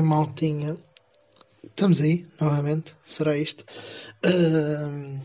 Maltinha. 0.00 0.76
Estamos 1.64 2.00
aí, 2.00 2.26
novamente. 2.40 2.94
Será 3.04 3.36
isto? 3.36 3.64
Uh, 4.24 5.20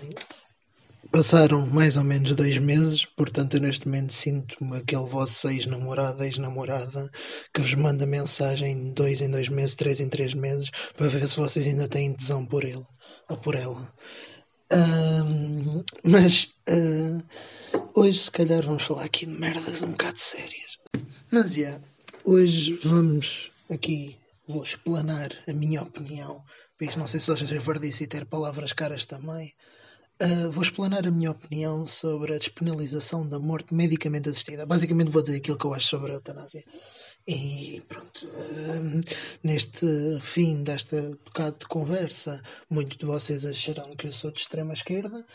passaram 1.11 1.65
mais 1.67 1.97
ou 1.97 2.03
menos 2.03 2.35
dois 2.35 2.57
meses, 2.57 3.05
portanto, 3.05 3.55
eu 3.55 3.61
neste 3.61 3.87
momento 3.87 4.13
sinto-me 4.13 4.77
aquele 4.77 5.05
vosso 5.05 5.49
ex-namorado, 5.49 6.23
ex-namorada 6.23 7.09
que 7.53 7.61
vos 7.61 7.73
manda 7.73 8.05
mensagem 8.05 8.91
dois 8.93 9.21
em 9.21 9.29
dois 9.29 9.49
meses, 9.49 9.75
três 9.75 9.99
em 9.99 10.09
três 10.09 10.33
meses, 10.33 10.69
para 10.95 11.07
ver 11.07 11.27
se 11.27 11.37
vocês 11.37 11.65
ainda 11.65 11.87
têm 11.87 12.13
tesão 12.13 12.45
por 12.45 12.63
ele 12.63 12.85
ou 13.29 13.37
por 13.37 13.55
ela. 13.55 13.91
Uh, 14.71 15.83
mas 16.03 16.49
uh, 16.69 17.23
hoje, 17.95 18.19
se 18.19 18.31
calhar, 18.31 18.61
vamos 18.63 18.83
falar 18.83 19.05
aqui 19.05 19.25
de 19.25 19.31
merdas 19.31 19.81
um 19.81 19.91
bocado 19.91 20.19
sérias. 20.19 20.77
Mas, 21.31 21.55
yeah, 21.55 21.81
hoje 22.25 22.79
vamos 22.83 23.51
aqui 23.69 24.17
vou 24.47 24.63
explanar 24.63 25.29
a 25.47 25.53
minha 25.53 25.81
opinião, 25.81 26.43
pois 26.79 26.95
não 26.95 27.05
sei 27.05 27.19
se 27.19 27.29
hoje 27.29 27.53
é 27.53 27.59
verdice 27.59 28.05
e 28.05 28.07
ter 28.07 28.25
palavras 28.25 28.71
caras 28.71 29.05
também. 29.05 29.53
Uh, 30.21 30.49
vou 30.51 30.63
explanar 30.63 31.05
a 31.05 31.11
minha 31.11 31.29
opinião 31.29 31.85
sobre 31.85 32.33
a 32.33 32.39
despenalização 32.39 33.27
da 33.27 33.37
morte 33.37 33.73
medicamente 33.73 34.29
assistida. 34.29 34.65
Basicamente 34.65 35.11
vou 35.11 35.21
dizer 35.21 35.37
aquilo 35.37 35.57
que 35.57 35.65
eu 35.65 35.73
acho 35.73 35.87
sobre 35.87 36.11
a 36.11 36.15
eutanásia. 36.15 36.63
E 37.27 37.83
pronto, 37.87 38.25
uh, 38.25 39.01
neste 39.43 39.85
fim 40.21 40.63
desta 40.63 41.01
bocado 41.25 41.59
de 41.59 41.67
conversa, 41.67 42.41
muitos 42.69 42.97
de 42.97 43.05
vocês 43.05 43.45
acharão 43.45 43.95
que 43.95 44.07
eu 44.07 44.13
sou 44.13 44.31
de 44.31 44.39
extrema 44.39 44.73
esquerda, 44.73 45.25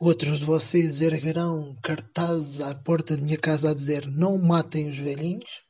outros 0.00 0.40
de 0.40 0.44
vocês 0.44 1.00
erguerão 1.00 1.76
cartazes 1.82 2.60
à 2.60 2.74
porta 2.74 3.16
da 3.16 3.22
minha 3.22 3.38
casa 3.38 3.70
a 3.70 3.74
dizer 3.74 4.06
não 4.08 4.36
matem 4.36 4.90
os 4.90 4.98
velhinhos, 4.98 5.62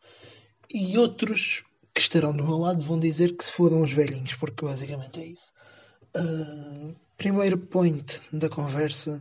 e 0.70 0.98
outros 0.98 1.62
que 1.98 2.02
estarão 2.02 2.32
do 2.32 2.44
meu 2.44 2.58
lado 2.58 2.80
vão 2.80 2.96
dizer 2.96 3.36
que 3.36 3.44
se 3.44 3.50
fodam 3.50 3.82
os 3.82 3.90
velhinhos, 3.90 4.34
porque 4.34 4.64
basicamente 4.64 5.18
é 5.18 5.26
isso. 5.26 5.52
Uh, 6.16 6.94
primeiro 7.16 7.58
point 7.58 8.20
da 8.32 8.48
conversa: 8.48 9.20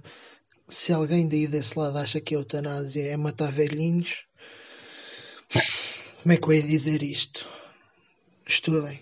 se 0.70 0.94
alguém 0.94 1.28
daí 1.28 1.48
desse 1.48 1.78
lado 1.78 1.98
acha 1.98 2.22
que 2.22 2.36
a 2.36 2.38
eutanásia 2.38 3.02
é 3.02 3.18
matar 3.18 3.52
velhinhos, 3.52 4.26
como 6.22 6.34
é 6.34 6.38
que 6.38 6.46
eu 6.46 6.54
ia 6.54 6.62
dizer 6.62 7.02
isto? 7.02 7.48
Estudem. 8.48 9.00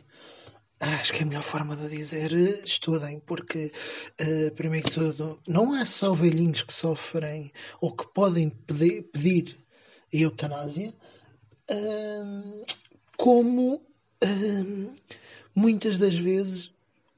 Acho 0.79 1.11
que 1.11 1.19
é 1.19 1.23
a 1.23 1.25
melhor 1.25 1.43
forma 1.43 1.75
de 1.75 1.89
dizer 1.89 2.31
estudem, 2.63 3.19
porque, 3.19 3.73
uh, 4.21 4.55
primeiro 4.55 4.87
de 4.87 4.93
tudo, 4.93 5.37
não 5.45 5.75
é 5.75 5.83
só 5.83 6.13
velhinhos 6.13 6.61
que 6.61 6.73
sofrem 6.73 7.51
ou 7.81 7.93
que 7.93 8.07
podem 8.13 8.49
pedir, 8.49 9.03
pedir 9.11 9.57
eutanásia, 10.13 10.93
uh, 11.69 12.65
como 13.17 13.81
hum, 14.23 14.93
muitas 15.55 15.97
das 15.97 16.15
vezes 16.15 16.71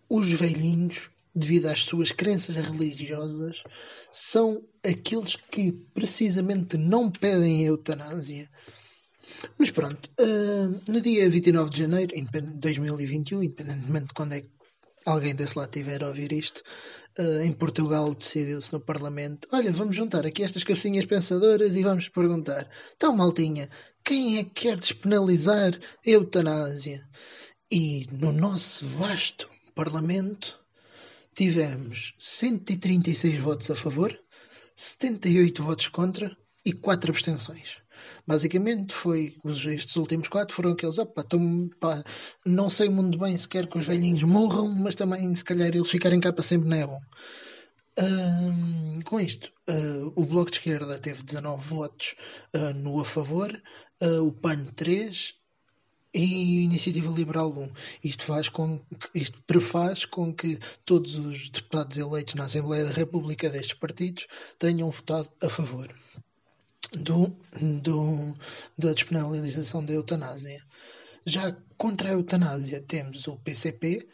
os 0.10 0.32
velhinhos, 0.32 1.10
devido 1.36 1.68
às 1.68 1.84
suas 1.84 2.12
crenças 2.12 2.56
religiosas, 2.56 3.64
são 4.12 4.64
aqueles 4.84 5.36
que 5.36 5.72
precisamente 5.94 6.78
não 6.78 7.12
pedem 7.12 7.66
eutanásia. 7.66 8.50
Mas 9.58 9.72
pronto, 9.72 10.10
uh, 10.20 10.92
no 10.92 11.02
dia 11.02 11.30
29 11.30 11.70
de 11.70 11.80
janeiro 11.82 12.14
de 12.16 12.42
2021, 12.60 13.44
independentemente 13.44 14.08
de 14.08 14.14
quando 14.14 14.34
é 14.34 14.42
que 14.42 14.50
alguém 15.06 15.36
desse 15.36 15.58
lado 15.58 15.72
tiver 15.72 16.04
a 16.04 16.08
ouvir 16.08 16.32
isto, 16.32 16.64
uh, 17.20 17.42
em 17.42 17.52
Portugal 17.54 18.14
decidiu-se 18.14 18.72
no 18.74 18.80
Parlamento: 18.80 19.48
olha, 19.52 19.72
vamos 19.72 19.96
juntar 19.96 20.26
aqui 20.26 20.44
estas 20.44 20.64
cabecinhas 20.64 21.06
pensadoras 21.06 21.76
e 21.76 21.84
vamos 21.84 22.10
perguntar, 22.10 22.70
então, 22.96 23.16
maltinha, 23.16 23.70
quem 24.04 24.38
é 24.38 24.44
que 24.44 24.52
quer 24.62 24.78
despenalizar 24.78 25.74
a 25.76 26.10
eutanásia? 26.10 27.08
E 27.72 28.08
no 28.12 28.32
nosso 28.32 28.86
vasto 28.86 29.50
Parlamento 29.76 30.60
tivemos 31.36 32.14
136 32.18 33.40
votos 33.40 33.70
a 33.70 33.76
favor, 33.76 34.18
78 34.76 35.62
votos 35.62 35.88
contra 35.88 36.36
e 36.66 36.74
4 36.74 37.12
abstenções. 37.12 37.78
Basicamente 38.26 38.94
foi 38.94 39.36
estes 39.46 39.96
últimos 39.96 40.28
quatro 40.28 40.56
foram 40.56 40.72
aqueles, 40.72 40.98
opa, 40.98 41.24
tão, 41.24 41.70
pá, 41.80 42.04
não 42.46 42.70
sei 42.70 42.90
muito 42.90 43.18
bem 43.18 43.38
se 43.38 43.48
quer 43.48 43.68
que 43.68 43.78
os 43.78 43.86
velhinhos 43.86 44.24
morram, 44.24 44.68
mas 44.70 44.96
também 44.96 45.34
se 45.36 45.44
calhar 45.44 45.70
eles 45.70 45.90
ficarem 45.90 46.20
cá 46.20 46.32
para 46.34 46.44
sempre 46.44 46.70
não 46.70 46.78
é 46.78 46.88
bom. 46.88 47.00
Um, 48.00 49.02
com 49.02 49.20
isto, 49.20 49.52
uh, 49.70 50.14
o 50.16 50.24
Bloco 50.24 50.52
de 50.52 50.58
Esquerda 50.58 51.00
teve 51.00 51.24
19 51.24 51.68
votos 51.68 52.16
uh, 52.54 52.74
no 52.76 53.00
a 53.00 53.06
favor, 53.06 53.52
uh, 54.02 54.22
o 54.22 54.32
PAN 54.32 54.66
3 54.76 55.34
e 56.14 56.64
Iniciativa 56.64 57.12
Liberal 57.12 57.50
1. 57.52 57.72
Isto, 58.04 58.24
faz 58.26 58.50
com, 58.50 58.80
isto 59.16 59.42
prefaz 59.44 60.06
com 60.06 60.32
que 60.34 60.60
todos 60.86 61.16
os 61.16 61.50
deputados 61.50 61.98
eleitos 61.98 62.36
na 62.36 62.46
Assembleia 62.46 62.86
da 62.86 62.92
República 62.92 63.50
destes 63.50 63.78
partidos 63.78 64.28
tenham 64.60 64.92
votado 64.92 65.30
a 65.42 65.50
favor 65.50 65.92
do, 66.94 67.36
do, 67.82 68.38
da 68.78 68.94
despenalização 68.94 69.84
da 69.84 69.94
eutanásia. 69.94 70.62
Já 71.26 71.56
contra 71.78 72.10
a 72.10 72.14
eutanásia 72.14 72.84
temos 72.88 73.28
o 73.28 73.38
PCP. 73.38 74.08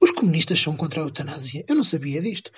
Os 0.00 0.10
comunistas 0.10 0.60
são 0.60 0.76
contra 0.76 1.00
a 1.00 1.04
eutanásia. 1.04 1.64
Eu 1.68 1.76
não 1.76 1.84
sabia 1.84 2.20
disto. 2.20 2.50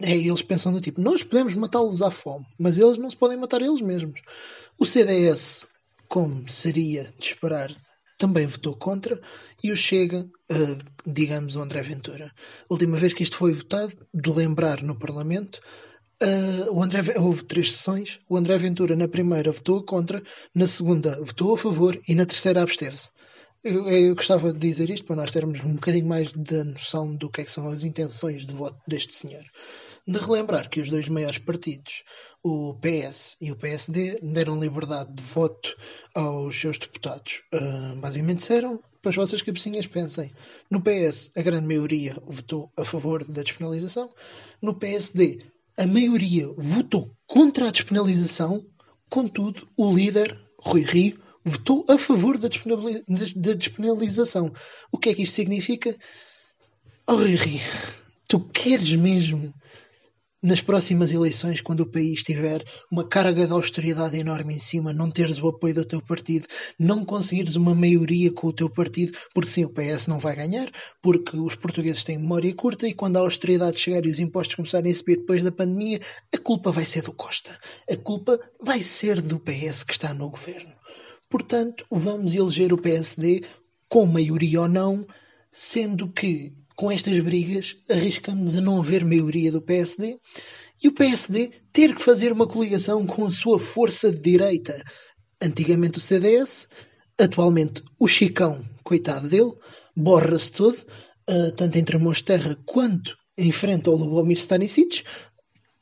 É, 0.00 0.16
eles 0.16 0.42
pensam 0.42 0.72
do 0.72 0.80
tipo, 0.80 1.00
nós 1.00 1.22
podemos 1.22 1.54
matá-los 1.54 2.02
à 2.02 2.10
fome, 2.10 2.46
mas 2.58 2.78
eles 2.78 2.96
não 2.96 3.10
se 3.10 3.16
podem 3.16 3.36
matar 3.36 3.60
eles 3.60 3.80
mesmos. 3.80 4.20
O 4.78 4.86
CDS, 4.86 5.68
como 6.08 6.48
seria 6.48 7.12
de 7.18 7.26
esperar, 7.26 7.74
também 8.16 8.46
votou 8.46 8.74
contra 8.74 9.20
e 9.62 9.70
o 9.70 9.76
Chega, 9.76 10.20
uh, 10.20 11.10
digamos, 11.10 11.56
o 11.56 11.60
André 11.60 11.82
Ventura. 11.82 12.32
A 12.68 12.72
última 12.72 12.96
vez 12.96 13.12
que 13.12 13.22
isto 13.22 13.36
foi 13.36 13.52
votado, 13.52 13.92
de 14.12 14.30
lembrar 14.30 14.82
no 14.82 14.98
Parlamento, 14.98 15.60
Uh, 16.20 16.72
o 16.72 16.82
André, 16.82 17.00
houve 17.16 17.44
três 17.44 17.72
sessões. 17.72 18.18
O 18.28 18.36
André 18.36 18.58
Ventura, 18.58 18.96
na 18.96 19.06
primeira, 19.06 19.52
votou 19.52 19.82
contra, 19.84 20.22
na 20.52 20.66
segunda, 20.66 21.16
votou 21.22 21.54
a 21.54 21.58
favor 21.58 21.98
e 22.08 22.14
na 22.14 22.26
terceira, 22.26 22.60
absteve-se. 22.60 23.10
Eu, 23.62 23.88
eu, 23.88 24.14
gostava 24.14 24.52
de 24.52 24.58
dizer 24.58 24.90
isto 24.90 25.04
para 25.04 25.16
nós 25.16 25.30
termos 25.30 25.60
um 25.64 25.74
bocadinho 25.74 26.06
mais 26.06 26.32
da 26.32 26.64
noção 26.64 27.14
do 27.14 27.28
que, 27.28 27.40
é 27.40 27.44
que 27.44 27.52
são 27.52 27.68
as 27.68 27.84
intenções 27.84 28.44
de 28.44 28.52
voto 28.52 28.80
deste 28.86 29.14
senhor. 29.14 29.44
De 30.06 30.18
relembrar 30.18 30.68
que 30.68 30.80
os 30.80 30.90
dois 30.90 31.08
maiores 31.08 31.38
partidos, 31.38 32.02
o 32.42 32.74
PS 32.74 33.36
e 33.40 33.52
o 33.52 33.56
PSD, 33.56 34.18
deram 34.22 34.60
liberdade 34.60 35.12
de 35.12 35.22
voto 35.22 35.76
aos 36.14 36.58
seus 36.58 36.78
deputados. 36.78 37.42
Uh, 37.52 37.96
basicamente 38.00 38.38
disseram 38.38 38.82
para 39.02 39.10
as 39.10 39.16
vossas 39.16 39.42
cabecinhas 39.42 39.86
pensem. 39.86 40.32
No 40.70 40.82
PS, 40.82 41.30
a 41.36 41.42
grande 41.42 41.66
maioria 41.66 42.16
votou 42.26 42.72
a 42.76 42.84
favor 42.84 43.24
da 43.24 43.42
despenalização. 43.42 44.12
No 44.60 44.74
PSD, 44.74 45.44
a 45.78 45.86
maioria 45.86 46.48
votou 46.56 47.14
contra 47.24 47.68
a 47.68 47.70
despenalização, 47.70 48.66
contudo, 49.08 49.68
o 49.76 49.94
líder, 49.94 50.36
Rui 50.60 50.82
Rio, 50.82 51.20
votou 51.44 51.86
a 51.88 51.96
favor 51.96 52.36
da, 52.36 52.48
despenalização. 53.54 54.52
O 54.90 54.98
que 54.98 55.10
é 55.10 55.14
que 55.14 55.22
isto 55.22 55.36
significa? 55.36 55.96
Oh, 57.06 57.14
Rui 57.14 57.36
Rio, 57.36 57.60
tu 58.28 58.40
queres 58.40 58.92
mesmo 58.94 59.54
nas 60.42 60.60
próximas 60.60 61.10
eleições, 61.10 61.60
quando 61.60 61.80
o 61.80 61.90
país 61.90 62.22
tiver 62.22 62.64
uma 62.90 63.06
carga 63.06 63.44
de 63.44 63.52
austeridade 63.52 64.16
enorme 64.16 64.54
em 64.54 64.58
cima, 64.58 64.92
não 64.92 65.10
teres 65.10 65.38
o 65.38 65.48
apoio 65.48 65.74
do 65.74 65.84
teu 65.84 66.00
partido, 66.00 66.46
não 66.78 67.04
conseguires 67.04 67.56
uma 67.56 67.74
maioria 67.74 68.32
com 68.32 68.46
o 68.46 68.52
teu 68.52 68.70
partido, 68.70 69.18
porque 69.34 69.50
sim, 69.50 69.64
o 69.64 69.70
PS 69.70 70.06
não 70.06 70.20
vai 70.20 70.36
ganhar, 70.36 70.70
porque 71.02 71.36
os 71.36 71.56
portugueses 71.56 72.04
têm 72.04 72.18
memória 72.18 72.54
curta 72.54 72.86
e 72.86 72.94
quando 72.94 73.16
a 73.16 73.20
austeridade 73.20 73.80
chegar 73.80 74.06
e 74.06 74.10
os 74.10 74.20
impostos 74.20 74.54
começarem 74.54 74.92
a 74.92 74.94
subir 74.94 75.16
depois 75.16 75.42
da 75.42 75.50
pandemia, 75.50 76.00
a 76.32 76.38
culpa 76.38 76.70
vai 76.70 76.84
ser 76.84 77.02
do 77.02 77.12
Costa. 77.12 77.58
A 77.90 77.96
culpa 77.96 78.38
vai 78.62 78.80
ser 78.80 79.20
do 79.20 79.40
PS 79.40 79.82
que 79.82 79.92
está 79.92 80.14
no 80.14 80.30
governo. 80.30 80.72
Portanto, 81.28 81.84
vamos 81.90 82.34
eleger 82.34 82.72
o 82.72 82.78
PSD 82.78 83.42
com 83.88 84.06
maioria 84.06 84.62
ou 84.62 84.68
não, 84.68 85.04
sendo 85.50 86.08
que 86.12 86.54
com 86.78 86.92
estas 86.92 87.18
brigas, 87.18 87.74
arriscamos 87.90 88.54
a 88.54 88.60
não 88.60 88.78
haver 88.78 89.04
maioria 89.04 89.50
do 89.50 89.60
PSD 89.60 90.16
e 90.80 90.86
o 90.86 90.94
PSD 90.94 91.50
ter 91.72 91.92
que 91.92 92.00
fazer 92.00 92.30
uma 92.30 92.46
coligação 92.46 93.04
com 93.04 93.26
a 93.26 93.32
sua 93.32 93.58
força 93.58 94.12
de 94.12 94.20
direita. 94.20 94.80
Antigamente 95.42 95.98
o 95.98 96.00
CDS, 96.00 96.68
atualmente 97.18 97.82
o 97.98 98.06
Chicão, 98.06 98.64
coitado 98.84 99.28
dele, 99.28 99.52
borra-se 99.96 100.52
todo, 100.52 100.76
uh, 101.28 101.50
tanto 101.56 101.76
entre 101.76 101.98
Mons 101.98 102.22
Terra 102.22 102.56
quanto 102.64 103.18
enfrenta 103.36 103.90
o 103.90 103.96
Lubomir 103.96 104.38
Stanisic, 104.38 105.02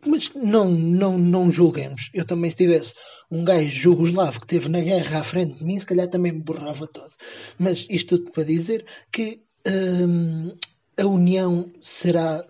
mas 0.06 0.30
não, 0.34 0.70
não, 0.70 1.18
não 1.18 1.52
julguemos. 1.52 2.08
Eu 2.14 2.24
também, 2.24 2.50
se 2.50 2.56
tivesse 2.56 2.94
um 3.30 3.44
gajo 3.44 3.68
jugoslavo 3.68 4.40
que 4.40 4.46
esteve 4.46 4.70
na 4.70 4.80
guerra 4.80 5.18
à 5.18 5.24
frente 5.24 5.58
de 5.58 5.64
mim, 5.64 5.78
se 5.78 5.84
calhar 5.84 6.08
também 6.08 6.32
me 6.32 6.42
borrava 6.42 6.86
todo. 6.86 7.12
Mas 7.58 7.86
isto 7.90 8.16
tudo 8.16 8.32
para 8.32 8.44
dizer 8.44 8.86
que 9.12 9.42
hum, 9.66 10.56
a 10.98 11.06
união 11.06 11.70
será 11.80 12.44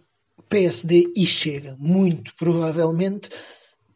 PSD 0.49 1.13
e 1.17 1.27
Chega, 1.27 1.77
muito 1.79 2.35
provavelmente, 2.37 3.29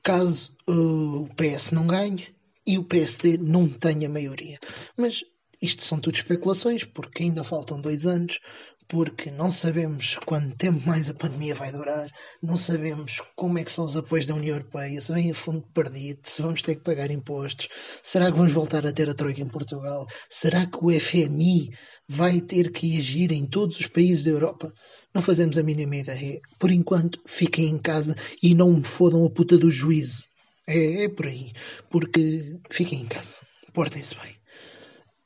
caso 0.02 0.56
uh, 0.69 1.23
o 1.23 1.29
PS 1.35 1.73
não 1.73 1.87
ganhe 1.87 2.26
e 2.67 2.79
o 2.79 2.85
PSD 2.85 3.38
não 3.38 3.69
tenha 3.69 4.08
maioria. 4.08 4.58
Mas 4.97 5.25
Isto 5.62 5.85
são 5.85 6.00
tudo 6.00 6.14
especulações, 6.17 6.85
porque 6.85 7.23
ainda 7.23 7.44
faltam 7.44 7.81
dois 7.81 8.06
anos, 8.06 8.41
porque 8.90 9.31
não 9.31 9.48
sabemos 9.48 10.19
quanto 10.26 10.56
tempo 10.56 10.84
mais 10.84 11.08
a 11.08 11.14
pandemia 11.14 11.54
vai 11.54 11.70
durar, 11.70 12.10
não 12.42 12.56
sabemos 12.56 13.22
como 13.37 13.56
é 13.56 13.62
que 13.62 13.70
são 13.70 13.84
os 13.84 13.96
apoios 13.96 14.26
da 14.26 14.34
União 14.34 14.56
Europeia, 14.56 15.00
se 15.00 15.12
vem 15.12 15.31
a 15.31 15.34
fundo 15.34 15.64
perdido, 15.72 16.19
se 16.25 16.42
vamos 16.42 16.60
ter 16.60 16.75
que 16.75 16.82
pagar 16.82 17.08
impostos, 17.08 17.69
será 18.02 18.32
que 18.32 18.37
vamos 18.37 18.52
voltar 18.52 18.84
a 18.84 18.92
ter 18.92 19.08
a 19.08 19.14
Troika 19.14 19.40
em 19.40 19.48
Portugal, 19.48 20.06
será 20.28 20.66
que 20.66 20.78
o 20.82 20.90
FMI 20.90 21.70
vai 22.08 22.40
ter 22.40 22.72
que 22.72 22.98
agir 22.98 23.31
em 23.31 23.46
todos 23.46 23.78
os 23.78 23.87
países 23.87 24.25
da 24.25 24.32
Europa? 24.32 24.72
Não 25.14 25.22
fazemos 25.22 25.56
a 25.56 25.62
mínima 25.62 25.96
ideia. 25.96 26.40
Por 26.58 26.72
enquanto, 26.72 27.20
fiquem 27.26 27.66
em 27.66 27.78
casa 27.78 28.16
e 28.42 28.56
não 28.56 28.72
me 28.72 28.84
fodam 28.84 29.25
a 29.25 29.31
puta 29.31 29.56
do 29.56 29.70
juízo. 29.70 30.25
É, 30.69 31.04
é 31.04 31.08
por 31.08 31.26
aí. 31.26 31.52
Porque 31.90 32.58
fiquem 32.70 33.02
em 33.02 33.06
casa. 33.06 33.40
Portem-se 33.72 34.16
bem. 34.16 34.34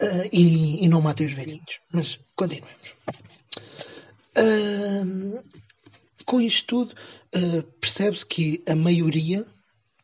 Uh, 0.04 0.28
e, 0.32 0.84
e, 0.84 0.88
não 0.88 1.00
matem 1.00 1.26
os 1.26 1.32
velhinhos. 1.32 1.80
Mas 1.92 2.18
continuemos. 2.36 2.94
Uh, 4.36 5.42
com 6.26 6.40
isto 6.40 6.66
tudo, 6.66 6.94
uh, 7.36 7.62
percebe-se 7.80 8.26
que 8.26 8.62
a 8.68 8.74
maioria, 8.74 9.46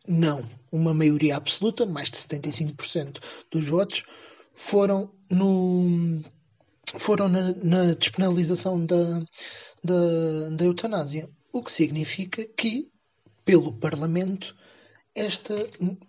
não 0.09 0.45
uma 0.73 0.95
maioria 0.95 1.37
absoluta, 1.37 1.85
mais 1.85 2.11
de 2.11 2.17
75% 2.17 3.19
dos 3.51 3.65
votos, 3.67 4.05
foram 4.55 5.13
no 5.31 6.23
foram 6.99 7.29
na, 7.29 7.55
na 7.63 7.95
despenalização 7.95 8.85
da, 8.85 9.21
da, 9.83 10.51
da 10.57 10.65
eutanásia. 10.65 11.29
O 11.53 11.63
que 11.63 11.71
significa 11.71 12.45
que, 12.45 12.91
pelo 13.45 13.73
Parlamento, 13.73 14.57
esta, 15.15 15.55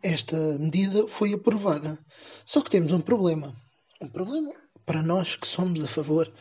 esta 0.01 0.37
medida 0.57 1.07
foi 1.07 1.33
aprovada. 1.33 1.99
Só 2.45 2.61
que 2.61 2.69
temos 2.69 2.91
um 2.91 3.01
problema. 3.01 3.55
Um 4.01 4.07
problema 4.07 4.51
para 4.83 5.03
nós 5.03 5.35
que 5.35 5.47
somos 5.47 5.83
a 5.83 5.87
favor 5.87 6.31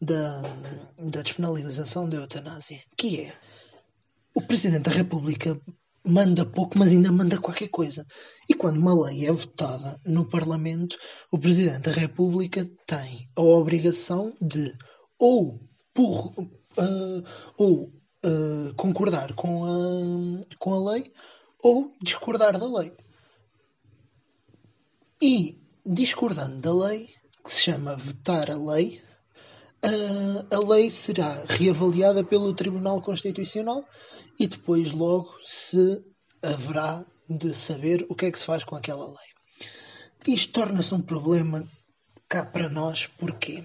da, 0.00 0.42
da 0.96 1.22
despenalização 1.22 2.08
da 2.08 2.18
eutanásia, 2.18 2.80
que 2.96 3.22
é 3.22 3.32
o 4.34 4.40
Presidente 4.40 4.84
da 4.84 4.92
República 4.92 5.60
manda 6.06 6.46
pouco, 6.46 6.78
mas 6.78 6.92
ainda 6.92 7.10
manda 7.10 7.40
qualquer 7.40 7.68
coisa. 7.68 8.06
E 8.48 8.54
quando 8.54 8.78
uma 8.78 9.06
lei 9.06 9.26
é 9.26 9.32
votada 9.32 10.00
no 10.06 10.24
Parlamento, 10.28 10.96
o 11.32 11.38
Presidente 11.38 11.82
da 11.82 11.92
República 11.92 12.64
tem 12.86 13.28
a 13.36 13.42
obrigação 13.42 14.32
de 14.40 14.72
ou 15.18 15.60
por, 15.92 16.32
uh, 16.38 17.24
ou 17.58 17.90
uh, 18.24 18.74
concordar 18.76 19.34
com 19.34 19.64
a, 19.64 20.56
com 20.58 20.74
a 20.74 20.92
lei 20.92 21.12
ou 21.62 21.92
discordar 22.00 22.58
da 22.58 22.66
lei. 22.66 22.92
E 25.20 25.59
discordando 25.84 26.60
da 26.60 26.72
lei, 26.72 27.10
que 27.44 27.52
se 27.52 27.62
chama 27.62 27.96
vetar 27.96 28.50
a 28.50 28.56
lei, 28.56 29.02
uh, 29.84 30.54
a 30.54 30.58
lei 30.58 30.90
será 30.90 31.44
reavaliada 31.48 32.22
pelo 32.22 32.54
Tribunal 32.54 33.00
Constitucional 33.02 33.84
e 34.38 34.46
depois 34.46 34.92
logo 34.92 35.34
se 35.42 36.02
haverá 36.42 37.04
de 37.28 37.54
saber 37.54 38.06
o 38.08 38.14
que 38.14 38.26
é 38.26 38.32
que 38.32 38.38
se 38.38 38.44
faz 38.44 38.64
com 38.64 38.76
aquela 38.76 39.06
lei. 39.06 39.30
Isto 40.26 40.52
torna-se 40.52 40.94
um 40.94 41.00
problema 41.00 41.66
cá 42.28 42.44
para 42.44 42.68
nós, 42.68 43.06
porque, 43.18 43.64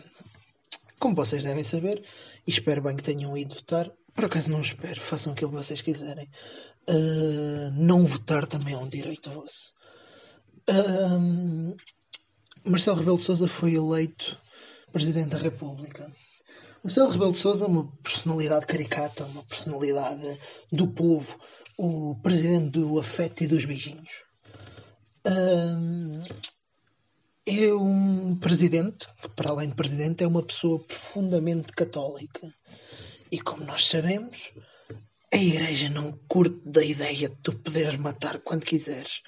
como 1.00 1.16
vocês 1.16 1.44
devem 1.44 1.64
saber, 1.64 2.04
e 2.48 2.50
espero 2.50 2.82
bem 2.82 2.96
que 2.96 3.04
tenham 3.04 3.38
ido 3.38 3.56
votar. 3.56 3.92
Por 4.14 4.26
acaso 4.26 4.50
não 4.50 4.62
espero, 4.62 5.00
façam 5.00 5.34
aquilo 5.34 5.52
que 5.52 5.58
vocês 5.58 5.82
quiserem. 5.82 6.30
Uh, 6.90 7.72
não 7.74 8.06
votar 8.06 8.46
também 8.46 8.74
é 8.74 8.78
um 8.78 8.88
direito 8.88 9.30
vosso. 9.32 9.74
Uh, 10.70 11.76
Marcelo 12.66 12.98
Rebelo 12.98 13.18
de 13.18 13.24
Sousa 13.24 13.48
foi 13.48 13.76
eleito 13.76 14.38
Presidente 14.92 15.30
da 15.30 15.38
República. 15.38 16.12
Marcelo 16.84 17.12
Rebelo 17.12 17.32
de 17.32 17.38
Sousa 17.38 17.66
é 17.66 17.68
uma 17.68 17.92
personalidade 18.02 18.66
caricata, 18.66 19.26
uma 19.26 19.44
personalidade 19.44 20.40
do 20.72 20.88
povo, 20.88 21.40
o 21.78 22.16
presidente 22.24 22.72
do 22.72 22.98
afeto 23.00 23.44
e 23.44 23.48
dos 23.48 23.66
beijinhos. 23.66 24.24
É 27.46 27.74
um 27.74 28.36
presidente, 28.38 29.06
que 29.22 29.30
para 29.30 29.52
além 29.52 29.70
de 29.70 29.76
presidente, 29.76 30.24
é 30.24 30.28
uma 30.28 30.42
pessoa 30.42 30.80
profundamente 30.80 31.72
católica. 31.72 32.52
E 33.32 33.40
como 33.40 33.64
nós 33.64 33.88
sabemos, 33.88 34.54
a 35.32 35.38
igreja 35.38 35.90
não 35.90 36.14
curte 36.28 36.62
da 36.66 36.84
ideia 36.84 37.30
de 37.30 37.36
tu 37.44 37.54
poderes 37.54 38.00
matar 38.00 38.40
quando 38.40 38.66
quiseres. 38.66 39.22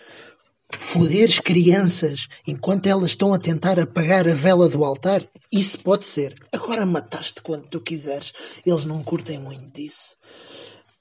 Foderes 0.76 1.40
crianças 1.40 2.28
enquanto 2.46 2.88
elas 2.88 3.12
estão 3.12 3.34
a 3.34 3.40
tentar 3.40 3.80
apagar 3.80 4.28
a 4.28 4.34
vela 4.34 4.68
do 4.68 4.84
altar, 4.84 5.26
isso 5.52 5.80
pode 5.80 6.06
ser. 6.06 6.36
Agora 6.52 6.86
mataste 6.86 7.42
quando 7.42 7.68
tu 7.68 7.80
quiseres, 7.80 8.34
eles 8.66 8.84
não 8.84 9.02
curtem 9.02 9.40
muito 9.40 9.72
disso. 9.72 10.18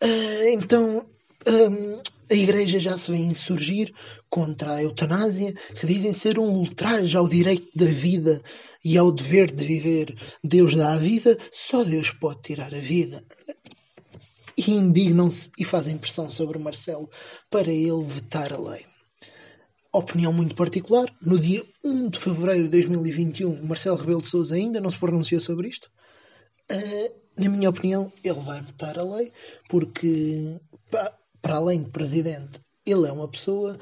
Uh, 0.03 0.49
então, 0.53 1.05
um, 1.49 2.01
a 2.31 2.35
Igreja 2.35 2.79
já 2.79 2.97
se 2.97 3.11
vem 3.11 3.27
insurgir 3.27 3.93
contra 4.31 4.75
a 4.75 4.83
eutanásia, 4.83 5.53
que 5.75 5.87
dizem 5.87 6.13
ser 6.13 6.39
um 6.39 6.49
ultraje 6.59 7.17
ao 7.17 7.29
direito 7.29 7.69
da 7.75 7.87
vida 7.87 8.43
e 8.85 8.97
ao 8.97 9.11
dever 9.11 9.51
de 9.51 9.65
viver. 9.65 10.17
Deus 10.45 10.75
dá 10.75 10.93
a 10.93 10.99
vida, 10.99 11.37
só 11.53 11.83
Deus 11.83 12.11
pode 12.11 12.43
tirar 12.43 12.75
a 12.75 12.79
vida. 12.79 13.25
E 14.57 14.71
indignam-se 14.71 15.51
e 15.59 15.65
fazem 15.65 15.99
pressão 15.99 16.31
sobre 16.31 16.59
Marcelo 16.59 17.11
para 17.51 17.71
ele 17.71 18.05
vetar 18.05 18.53
a 18.53 18.59
lei. 18.59 18.87
Opinião 19.97 20.31
muito 20.31 20.55
particular, 20.55 21.07
no 21.23 21.39
dia 21.39 21.65
1 21.83 22.11
de 22.11 22.19
fevereiro 22.19 22.65
de 22.65 22.69
2021, 22.69 23.65
Marcelo 23.65 23.97
Rebelo 23.97 24.21
de 24.21 24.29
Sousa 24.29 24.55
ainda 24.55 24.79
não 24.79 24.91
se 24.91 24.99
pronunciou 24.99 25.41
sobre 25.41 25.69
isto. 25.69 25.91
Uh, 26.71 27.15
na 27.35 27.49
minha 27.49 27.71
opinião, 27.71 28.13
ele 28.23 28.41
vai 28.41 28.61
vetar 28.61 28.99
a 28.99 29.03
lei 29.03 29.33
porque 29.71 30.61
para 31.41 31.55
além 31.55 31.83
de 31.83 31.89
presidente, 31.89 32.61
ele 32.85 33.09
é 33.09 33.11
uma 33.11 33.27
pessoa 33.27 33.79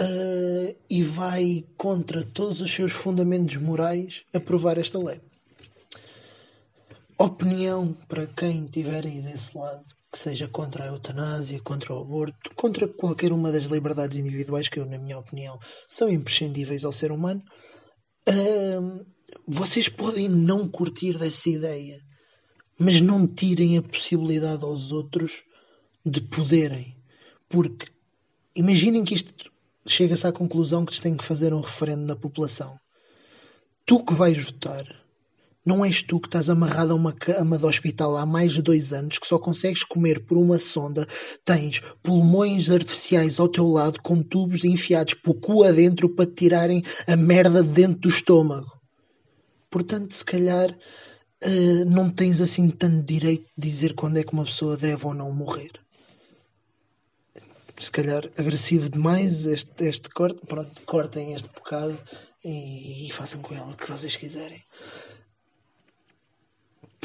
uh, 0.00 0.76
e 0.88 1.02
vai 1.02 1.66
contra 1.76 2.24
todos 2.24 2.62
os 2.62 2.72
seus 2.72 2.92
fundamentos 2.92 3.58
morais 3.58 4.24
aprovar 4.32 4.78
esta 4.78 4.98
lei. 4.98 5.20
Opinião 7.18 7.94
para 8.08 8.26
quem 8.26 8.64
estiver 8.64 9.04
aí 9.04 9.20
desse 9.20 9.54
lado, 9.54 9.84
que 10.16 10.22
seja 10.22 10.48
contra 10.48 10.84
a 10.84 10.86
eutanásia, 10.86 11.60
contra 11.60 11.92
o 11.92 12.00
aborto, 12.00 12.50
contra 12.56 12.88
qualquer 12.88 13.32
uma 13.32 13.52
das 13.52 13.66
liberdades 13.66 14.18
individuais 14.18 14.66
que 14.66 14.80
eu, 14.80 14.86
na 14.86 14.96
minha 14.96 15.18
opinião, 15.18 15.58
são 15.86 16.08
imprescindíveis 16.08 16.86
ao 16.86 16.92
ser 16.92 17.12
humano, 17.12 17.42
uh, 18.26 19.06
vocês 19.46 19.90
podem 19.90 20.26
não 20.26 20.66
curtir 20.66 21.18
dessa 21.18 21.50
ideia, 21.50 22.00
mas 22.78 22.98
não 23.02 23.26
tirem 23.26 23.76
a 23.76 23.82
possibilidade 23.82 24.64
aos 24.64 24.90
outros 24.90 25.44
de 26.02 26.22
poderem. 26.22 26.96
Porque 27.46 27.86
imaginem 28.54 29.04
que 29.04 29.14
isto 29.14 29.52
chega-se 29.86 30.26
à 30.26 30.32
conclusão 30.32 30.86
que 30.86 30.98
tem 30.98 31.14
que 31.14 31.24
fazer 31.24 31.52
um 31.52 31.60
referendo 31.60 32.06
na 32.06 32.16
população. 32.16 32.78
Tu 33.84 34.02
que 34.02 34.14
vais 34.14 34.42
votar, 34.42 34.86
não 35.66 35.84
és 35.84 36.00
tu 36.00 36.20
que 36.20 36.28
estás 36.28 36.48
amarrado 36.48 36.92
a 36.92 36.94
uma 36.94 37.12
cama 37.12 37.58
de 37.58 37.66
hospital 37.66 38.16
há 38.16 38.24
mais 38.24 38.52
de 38.52 38.62
dois 38.62 38.92
anos, 38.92 39.18
que 39.18 39.26
só 39.26 39.38
consegues 39.38 39.82
comer 39.82 40.24
por 40.24 40.38
uma 40.38 40.58
sonda, 40.58 41.06
tens 41.44 41.80
pulmões 42.02 42.70
artificiais 42.70 43.40
ao 43.40 43.48
teu 43.48 43.66
lado 43.66 44.00
com 44.00 44.22
tubos 44.22 44.64
enfiados 44.64 45.14
por 45.14 45.34
cu 45.34 45.64
adentro 45.64 46.08
para 46.08 46.26
te 46.26 46.34
tirarem 46.34 46.82
a 47.06 47.16
merda 47.16 47.62
de 47.62 47.68
dentro 47.68 48.00
do 48.00 48.08
estômago. 48.08 48.70
Portanto, 49.68 50.14
se 50.14 50.24
calhar 50.24 50.70
uh, 50.70 51.84
não 51.84 52.08
tens 52.08 52.40
assim 52.40 52.70
tanto 52.70 53.04
direito 53.04 53.46
de 53.58 53.68
dizer 53.68 53.94
quando 53.94 54.18
é 54.18 54.22
que 54.22 54.32
uma 54.32 54.44
pessoa 54.44 54.76
deve 54.76 55.04
ou 55.04 55.12
não 55.12 55.32
morrer 55.32 55.72
se 57.78 57.90
calhar 57.90 58.24
agressivo 58.38 58.88
demais 58.88 59.44
este, 59.44 59.84
este 59.84 60.08
corte, 60.10 60.40
pronto, 60.46 60.82
cortem 60.86 61.34
este 61.34 61.48
bocado 61.48 61.98
e, 62.44 63.08
e 63.08 63.12
façam 63.12 63.42
com 63.42 63.54
ele 63.54 63.72
o 63.72 63.76
que 63.76 63.90
vocês 63.90 64.16
quiserem. 64.16 64.62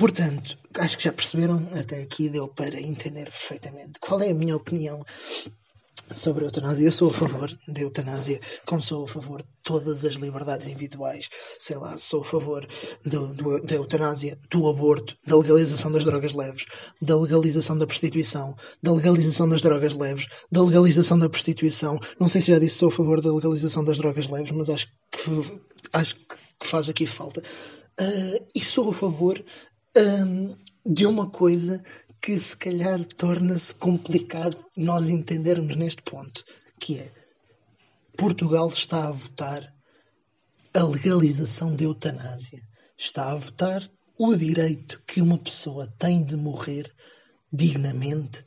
Portanto, 0.02 0.58
acho 0.80 0.98
que 0.98 1.04
já 1.04 1.14
perceberam, 1.14 1.64
até 1.80 2.02
aqui 2.02 2.28
deu 2.28 2.48
para 2.48 2.82
entender 2.82 3.26
perfeitamente 3.26 4.00
qual 4.00 4.20
é 4.20 4.32
a 4.32 4.34
minha 4.34 4.56
opinião 4.56 5.06
sobre 6.16 6.44
a 6.44 6.48
eutanásia. 6.48 6.88
Eu 6.88 6.92
sou 6.92 7.12
a 7.12 7.14
favor 7.14 7.56
da 7.68 7.82
eutanásia, 7.82 8.42
como 8.66 8.82
sou 8.82 9.04
a 9.04 9.08
favor 9.08 9.44
de 9.44 9.48
todas 9.62 10.04
as 10.04 10.16
liberdades 10.16 10.68
individuais. 10.68 11.30
Sei 11.60 11.78
lá, 11.78 12.00
sou 12.00 12.22
a 12.22 12.26
favor 12.26 12.68
do, 13.06 13.28
do, 13.36 13.62
da 13.62 13.76
eutanásia, 13.76 14.36
do 14.50 14.68
aborto, 14.68 15.16
da 15.28 15.38
legalização 15.38 15.92
das 15.92 16.04
drogas 16.04 16.34
leves, 16.34 16.66
da 17.00 17.16
legalização 17.16 17.78
da 17.78 17.86
prostituição, 17.86 18.56
da 18.82 18.94
legalização 18.94 19.48
das 19.48 19.62
drogas 19.62 19.94
leves, 19.94 20.26
da 20.52 20.64
legalização 20.64 21.20
da 21.20 21.30
prostituição. 21.30 22.00
Não 22.20 22.28
sei 22.28 22.42
se 22.42 22.52
já 22.52 22.58
disse 22.58 22.78
sou 22.78 22.90
a 22.90 22.92
favor 22.92 23.22
da 23.22 23.32
legalização 23.32 23.86
das 23.86 24.00
drogas 24.00 24.28
leves, 24.32 24.50
mas 24.50 24.68
acho 24.68 24.88
que, 25.12 25.62
acho 25.94 26.16
que 26.16 26.68
faz 26.68 26.90
aqui 26.90 27.06
falta. 27.06 27.44
Uh, 28.00 28.48
e 28.56 28.64
sou 28.64 28.90
a 28.90 28.94
favor 28.94 29.44
um, 29.98 30.56
de 30.86 31.06
uma 31.06 31.30
coisa 31.30 31.84
que 32.22 32.38
se 32.40 32.56
calhar 32.56 33.04
torna-se 33.06 33.74
complicado 33.76 34.64
nós 34.76 35.10
entendermos 35.10 35.76
neste 35.76 36.02
ponto, 36.04 36.46
que 36.80 36.98
é 37.00 37.12
Portugal 38.18 38.68
está 38.68 39.08
a 39.08 39.12
votar 39.12 39.74
a 40.74 40.84
legalização 40.84 41.76
da 41.76 41.84
eutanásia. 41.84 42.62
Está 42.98 43.32
a 43.32 43.36
votar 43.36 43.90
o 44.18 44.36
direito 44.36 45.02
que 45.08 45.22
uma 45.22 45.38
pessoa 45.38 45.88
tem 45.98 46.24
de 46.24 46.38
morrer 46.38 46.94
dignamente 47.52 48.44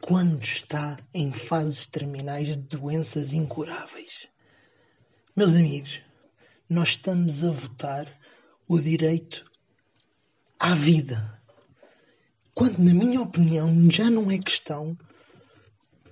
quando 0.00 0.42
está 0.42 0.98
em 1.12 1.32
fases 1.32 1.86
terminais 1.86 2.48
de 2.48 2.56
doenças 2.56 3.32
incuráveis. 3.32 4.28
Meus 5.36 5.54
amigos, 5.54 6.00
nós 6.68 6.90
estamos 6.90 7.44
a 7.44 7.50
votar 7.50 8.06
o 8.66 8.80
direito 8.80 9.44
à 10.58 10.74
vida. 10.74 11.38
Quando, 12.54 12.78
na 12.78 12.92
minha 12.92 13.20
opinião, 13.20 13.90
já 13.90 14.10
não 14.10 14.30
é 14.30 14.38
questão 14.38 14.96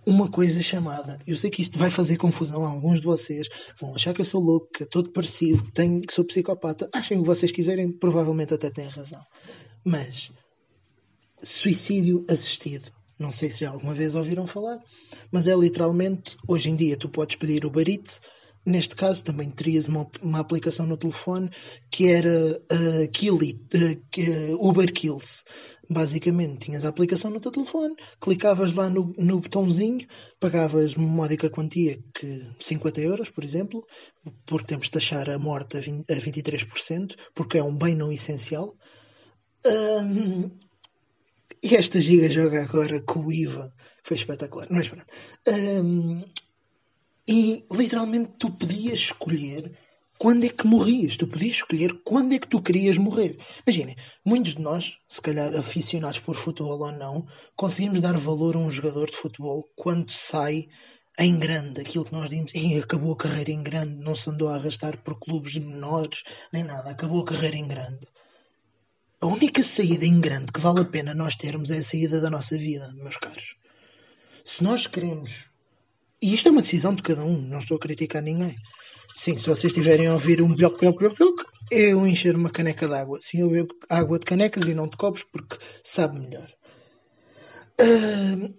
uma 0.06 0.30
coisa 0.30 0.62
chamada. 0.62 1.20
Eu 1.26 1.36
sei 1.36 1.50
que 1.50 1.62
isto 1.62 1.76
vai 1.76 1.90
fazer 1.90 2.16
confusão 2.16 2.64
a 2.64 2.68
alguns 2.68 3.00
de 3.00 3.06
vocês. 3.06 3.48
Vão 3.80 3.94
achar 3.94 4.14
que 4.14 4.20
eu 4.20 4.24
sou 4.24 4.40
louco, 4.40 4.68
que 4.72 4.84
estou 4.84 5.02
depressivo, 5.02 5.64
que, 5.64 5.72
tenho, 5.72 6.00
que 6.00 6.14
sou 6.14 6.24
psicopata. 6.24 6.88
Achem 6.92 7.18
o 7.18 7.22
que 7.22 7.26
vocês 7.26 7.50
quiserem, 7.50 7.90
provavelmente 7.90 8.54
até 8.54 8.70
têm 8.70 8.86
razão. 8.86 9.20
Mas 9.84 10.30
suicídio 11.42 12.24
assistido. 12.28 12.90
Não 13.18 13.32
sei 13.32 13.50
se 13.50 13.60
já 13.60 13.70
alguma 13.70 13.94
vez 13.94 14.14
ouviram 14.14 14.46
falar, 14.46 14.78
mas 15.32 15.48
é 15.48 15.54
literalmente, 15.56 16.36
hoje 16.46 16.68
em 16.68 16.76
dia 16.76 16.96
tu 16.96 17.08
podes 17.08 17.36
pedir 17.36 17.64
o 17.64 17.80
Eats, 17.80 18.20
neste 18.66 18.96
caso 18.96 19.22
também 19.22 19.50
terias 19.50 19.86
uma, 19.86 20.10
uma 20.20 20.40
aplicação 20.40 20.84
no 20.86 20.96
telefone 20.96 21.48
que 21.90 22.08
era 22.08 22.28
uh, 22.28 23.04
uh, 23.04 24.68
Uber 24.68 24.92
Kills. 24.92 25.44
Basicamente, 25.88 26.66
tinhas 26.66 26.84
a 26.84 26.88
aplicação 26.88 27.30
no 27.30 27.38
teu 27.38 27.52
telefone, 27.52 27.94
clicavas 28.20 28.74
lá 28.74 28.90
no, 28.90 29.14
no 29.16 29.38
botãozinho, 29.38 30.04
pagavas 30.40 30.94
uma 30.94 31.06
módica 31.06 31.48
quantia, 31.48 32.02
que 32.12 32.44
50 32.58 33.00
euros, 33.00 33.30
por 33.30 33.44
exemplo, 33.44 33.86
porque 34.44 34.66
temos 34.66 34.86
de 34.86 34.90
taxar 34.90 35.30
a 35.30 35.38
morte 35.38 35.76
a, 35.76 35.80
20, 35.80 36.10
a 36.10 36.16
23%, 36.16 37.14
porque 37.32 37.58
é 37.58 37.62
um 37.62 37.76
bem 37.76 37.94
não 37.94 38.10
essencial. 38.10 38.76
Um, 39.64 40.50
e 41.62 41.74
esta 41.76 42.02
giga 42.02 42.28
joga 42.28 42.64
agora 42.64 43.00
com 43.00 43.20
o 43.20 43.32
IVA 43.32 43.72
foi 44.02 44.16
espetacular, 44.16 44.66
mas 44.70 44.88
pronto. 44.88 45.06
Um, 45.48 46.20
e 47.28 47.64
literalmente 47.70 48.32
tu 48.38 48.50
podias 48.50 49.00
escolher 49.00 49.72
quando 50.18 50.44
é 50.44 50.48
que 50.48 50.66
morrias. 50.66 51.16
Tu 51.16 51.26
podias 51.26 51.56
escolher 51.56 51.92
quando 52.04 52.34
é 52.34 52.38
que 52.38 52.48
tu 52.48 52.62
querias 52.62 52.96
morrer. 52.96 53.38
Imaginem, 53.66 53.96
muitos 54.24 54.54
de 54.54 54.62
nós, 54.62 54.98
se 55.08 55.20
calhar 55.20 55.54
aficionados 55.54 56.18
por 56.18 56.36
futebol 56.36 56.80
ou 56.80 56.92
não, 56.92 57.26
conseguimos 57.54 58.00
dar 58.00 58.16
valor 58.16 58.56
a 58.56 58.58
um 58.58 58.70
jogador 58.70 59.10
de 59.10 59.16
futebol 59.16 59.64
quando 59.76 60.10
sai 60.10 60.68
em 61.18 61.38
grande, 61.38 61.80
aquilo 61.80 62.04
que 62.04 62.12
nós 62.12 62.28
dizemos, 62.28 62.52
acabou 62.82 63.12
a 63.12 63.16
carreira 63.16 63.50
em 63.50 63.62
grande, 63.62 64.04
não 64.04 64.14
se 64.14 64.28
andou 64.28 64.48
a 64.48 64.56
arrastar 64.56 64.98
por 65.02 65.18
clubes 65.18 65.56
menores, 65.56 66.22
nem 66.52 66.62
nada, 66.62 66.90
acabou 66.90 67.22
a 67.22 67.24
carreira 67.24 67.56
em 67.56 67.66
grande. 67.66 68.06
A 69.22 69.26
única 69.26 69.64
saída 69.64 70.04
em 70.04 70.20
grande 70.20 70.52
que 70.52 70.60
vale 70.60 70.80
a 70.80 70.84
pena 70.84 71.14
nós 71.14 71.34
termos 71.34 71.70
é 71.70 71.78
a 71.78 71.82
saída 71.82 72.20
da 72.20 72.28
nossa 72.28 72.58
vida, 72.58 72.92
meus 72.96 73.16
caros. 73.16 73.56
Se 74.44 74.62
nós 74.62 74.86
queremos. 74.86 75.48
E 76.22 76.34
isto 76.34 76.48
é 76.48 76.50
uma 76.50 76.62
decisão 76.62 76.94
de 76.94 77.02
cada 77.02 77.24
um, 77.24 77.40
não 77.40 77.58
estou 77.58 77.76
a 77.76 77.80
criticar 77.80 78.22
ninguém. 78.22 78.54
Sim, 79.14 79.36
se 79.36 79.48
vocês 79.48 79.72
estiverem 79.72 80.06
a 80.06 80.12
ouvir 80.12 80.42
um 80.42 80.54
bloco, 80.54 80.78
bloco, 80.78 80.98
bloco, 80.98 81.16
bloco, 81.16 81.44
eu 81.70 82.06
encher 82.06 82.34
uma 82.34 82.50
caneca 82.50 82.86
de 82.88 82.94
água. 82.94 83.18
Sim, 83.20 83.40
eu 83.40 83.50
bebo 83.50 83.74
água 83.88 84.18
de 84.18 84.26
canecas 84.26 84.66
e 84.66 84.74
não 84.74 84.86
de 84.86 84.96
copos 84.96 85.24
porque 85.24 85.56
sabe 85.82 86.18
melhor. 86.18 86.50
Uh, 87.80 88.54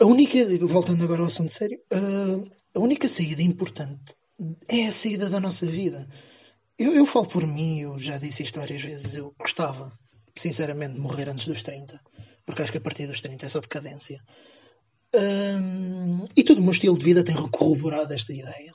a 0.00 0.04
única. 0.04 0.38
Voltando 0.66 1.04
agora 1.04 1.20
ao 1.20 1.26
assunto 1.26 1.52
sério, 1.52 1.78
uh, 1.92 2.50
a 2.74 2.80
única 2.80 3.08
saída 3.08 3.42
importante 3.42 4.14
é 4.68 4.86
a 4.86 4.92
saída 4.92 5.30
da 5.30 5.40
nossa 5.40 5.66
vida. 5.66 6.08
Eu, 6.78 6.92
eu 6.92 7.06
falo 7.06 7.26
por 7.26 7.46
mim, 7.46 7.80
eu 7.80 7.98
já 7.98 8.18
disse 8.18 8.42
isto 8.42 8.58
várias 8.58 8.82
vezes, 8.82 9.14
eu 9.14 9.34
gostava, 9.38 9.92
sinceramente, 10.36 10.94
de 10.94 11.00
morrer 11.00 11.28
antes 11.28 11.46
dos 11.46 11.62
30. 11.62 12.00
Porque 12.44 12.62
acho 12.62 12.72
que 12.72 12.78
a 12.78 12.80
partir 12.80 13.06
dos 13.06 13.20
30 13.20 13.46
é 13.46 13.48
só 13.48 13.60
decadência. 13.60 14.20
Um, 15.14 16.24
e 16.36 16.42
todo 16.42 16.58
o 16.58 16.62
meu 16.62 16.72
estilo 16.72 16.98
de 16.98 17.04
vida 17.04 17.24
tem 17.24 17.36
corroborado 17.36 18.12
esta 18.12 18.32
ideia. 18.32 18.72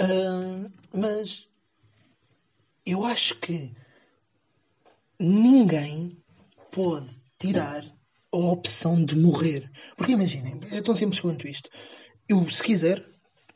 Um, 0.00 0.70
mas 0.94 1.48
eu 2.86 3.04
acho 3.04 3.34
que 3.40 3.74
ninguém 5.18 6.16
pode 6.70 7.10
tirar 7.38 7.84
a 8.32 8.36
opção 8.36 9.04
de 9.04 9.16
morrer. 9.16 9.70
Porque 9.96 10.12
imaginem, 10.12 10.60
é 10.70 10.80
tão 10.80 10.94
simples 10.94 11.20
quanto 11.20 11.48
isto. 11.48 11.68
Eu, 12.28 12.48
se 12.48 12.62
quiser, 12.62 13.04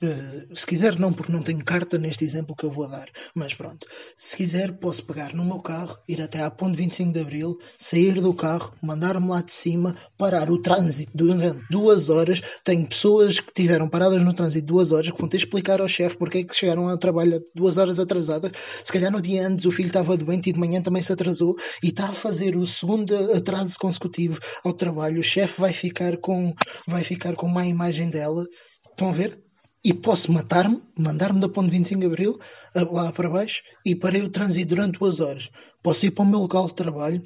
eh, 0.02 0.46
se 0.54 0.66
quiser, 0.66 0.98
não, 0.98 1.12
porque 1.12 1.32
não 1.32 1.42
tenho 1.42 1.64
carta 1.64 1.96
neste 1.96 2.24
exemplo 2.24 2.56
que 2.56 2.64
eu 2.64 2.70
vou 2.70 2.88
dar, 2.88 3.08
mas 3.36 3.54
pronto. 3.54 3.86
Se 4.16 4.36
quiser, 4.36 4.72
posso 4.78 5.04
pegar 5.04 5.32
no 5.34 5.44
meu 5.44 5.60
carro, 5.60 5.96
ir 6.08 6.20
até 6.20 6.42
à 6.42 6.50
ponte 6.50 6.76
25 6.76 7.12
de 7.12 7.20
Abril, 7.20 7.56
sair 7.78 8.20
do 8.20 8.34
carro, 8.34 8.74
mandar-me 8.82 9.28
lá 9.28 9.42
de 9.42 9.52
cima, 9.52 9.94
parar 10.18 10.50
o 10.50 10.58
trânsito 10.58 11.12
durante 11.14 11.64
duas 11.70 12.10
horas. 12.10 12.42
Tenho 12.64 12.86
pessoas 12.88 13.38
que 13.38 13.52
tiveram 13.54 13.88
paradas 13.88 14.22
no 14.22 14.34
trânsito 14.34 14.66
duas 14.66 14.90
horas 14.90 15.10
que 15.10 15.18
vão 15.18 15.28
ter 15.28 15.36
de 15.36 15.44
explicar 15.44 15.80
ao 15.80 15.88
chefe 15.88 16.16
porque 16.16 16.38
é 16.38 16.44
que 16.44 16.54
chegaram 16.54 16.88
ao 16.88 16.98
trabalho 16.98 17.40
duas 17.54 17.78
horas 17.78 17.98
atrasadas. 17.98 18.52
Se 18.84 18.92
calhar 18.92 19.12
no 19.12 19.22
dia 19.22 19.46
antes 19.46 19.66
o 19.66 19.70
filho 19.70 19.86
estava 19.86 20.16
doente 20.16 20.50
e 20.50 20.52
de 20.52 20.58
manhã 20.58 20.82
também 20.82 21.02
se 21.02 21.12
atrasou 21.12 21.56
e 21.82 21.88
está 21.88 22.08
a 22.08 22.12
fazer 22.12 22.56
o 22.56 22.66
segundo 22.66 23.14
atraso 23.32 23.78
consecutivo 23.78 24.40
ao 24.64 24.72
trabalho. 24.72 25.20
O 25.20 25.24
chefe 25.24 25.60
vai 25.60 25.72
ficar 25.72 26.16
com, 26.16 26.52
vai 26.88 27.04
ficar 27.04 27.34
com 27.36 27.46
má 27.46 27.64
imagem 27.66 28.10
dela. 28.10 28.44
Estão 28.90 29.08
a 29.08 29.12
ver? 29.12 29.51
E 29.84 29.92
posso 29.92 30.30
matar-me, 30.30 30.80
mandar-me 30.96 31.40
da 31.40 31.48
ponte 31.48 31.70
25 31.70 32.00
de 32.00 32.06
Abril 32.06 32.38
lá 32.74 33.12
para 33.12 33.28
baixo 33.28 33.62
e 33.84 33.94
parei 33.94 34.22
o 34.22 34.28
trânsito 34.28 34.74
durante 34.74 34.98
duas 34.98 35.20
horas. 35.20 35.50
Posso 35.82 36.06
ir 36.06 36.12
para 36.12 36.24
o 36.24 36.26
meu 36.26 36.40
local 36.40 36.66
de 36.66 36.74
trabalho 36.74 37.22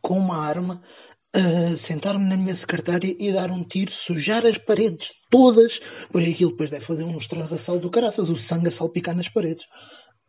com 0.00 0.16
uma 0.16 0.36
arma, 0.36 0.80
uh, 1.36 1.76
sentar-me 1.76 2.24
na 2.24 2.36
minha 2.36 2.54
secretária 2.54 3.14
e 3.18 3.32
dar 3.32 3.50
um 3.50 3.64
tiro, 3.64 3.90
sujar 3.90 4.46
as 4.46 4.58
paredes 4.58 5.12
todas, 5.28 5.80
porque 6.10 6.30
aquilo 6.30 6.52
depois 6.52 6.70
deve 6.70 6.84
fazer 6.84 7.04
um 7.04 7.16
estradaçal 7.16 7.78
do 7.78 7.90
caraças, 7.90 8.28
o 8.28 8.36
sangue 8.36 8.68
a 8.68 8.72
salpicar 8.72 9.16
nas 9.16 9.28
paredes. 9.28 9.66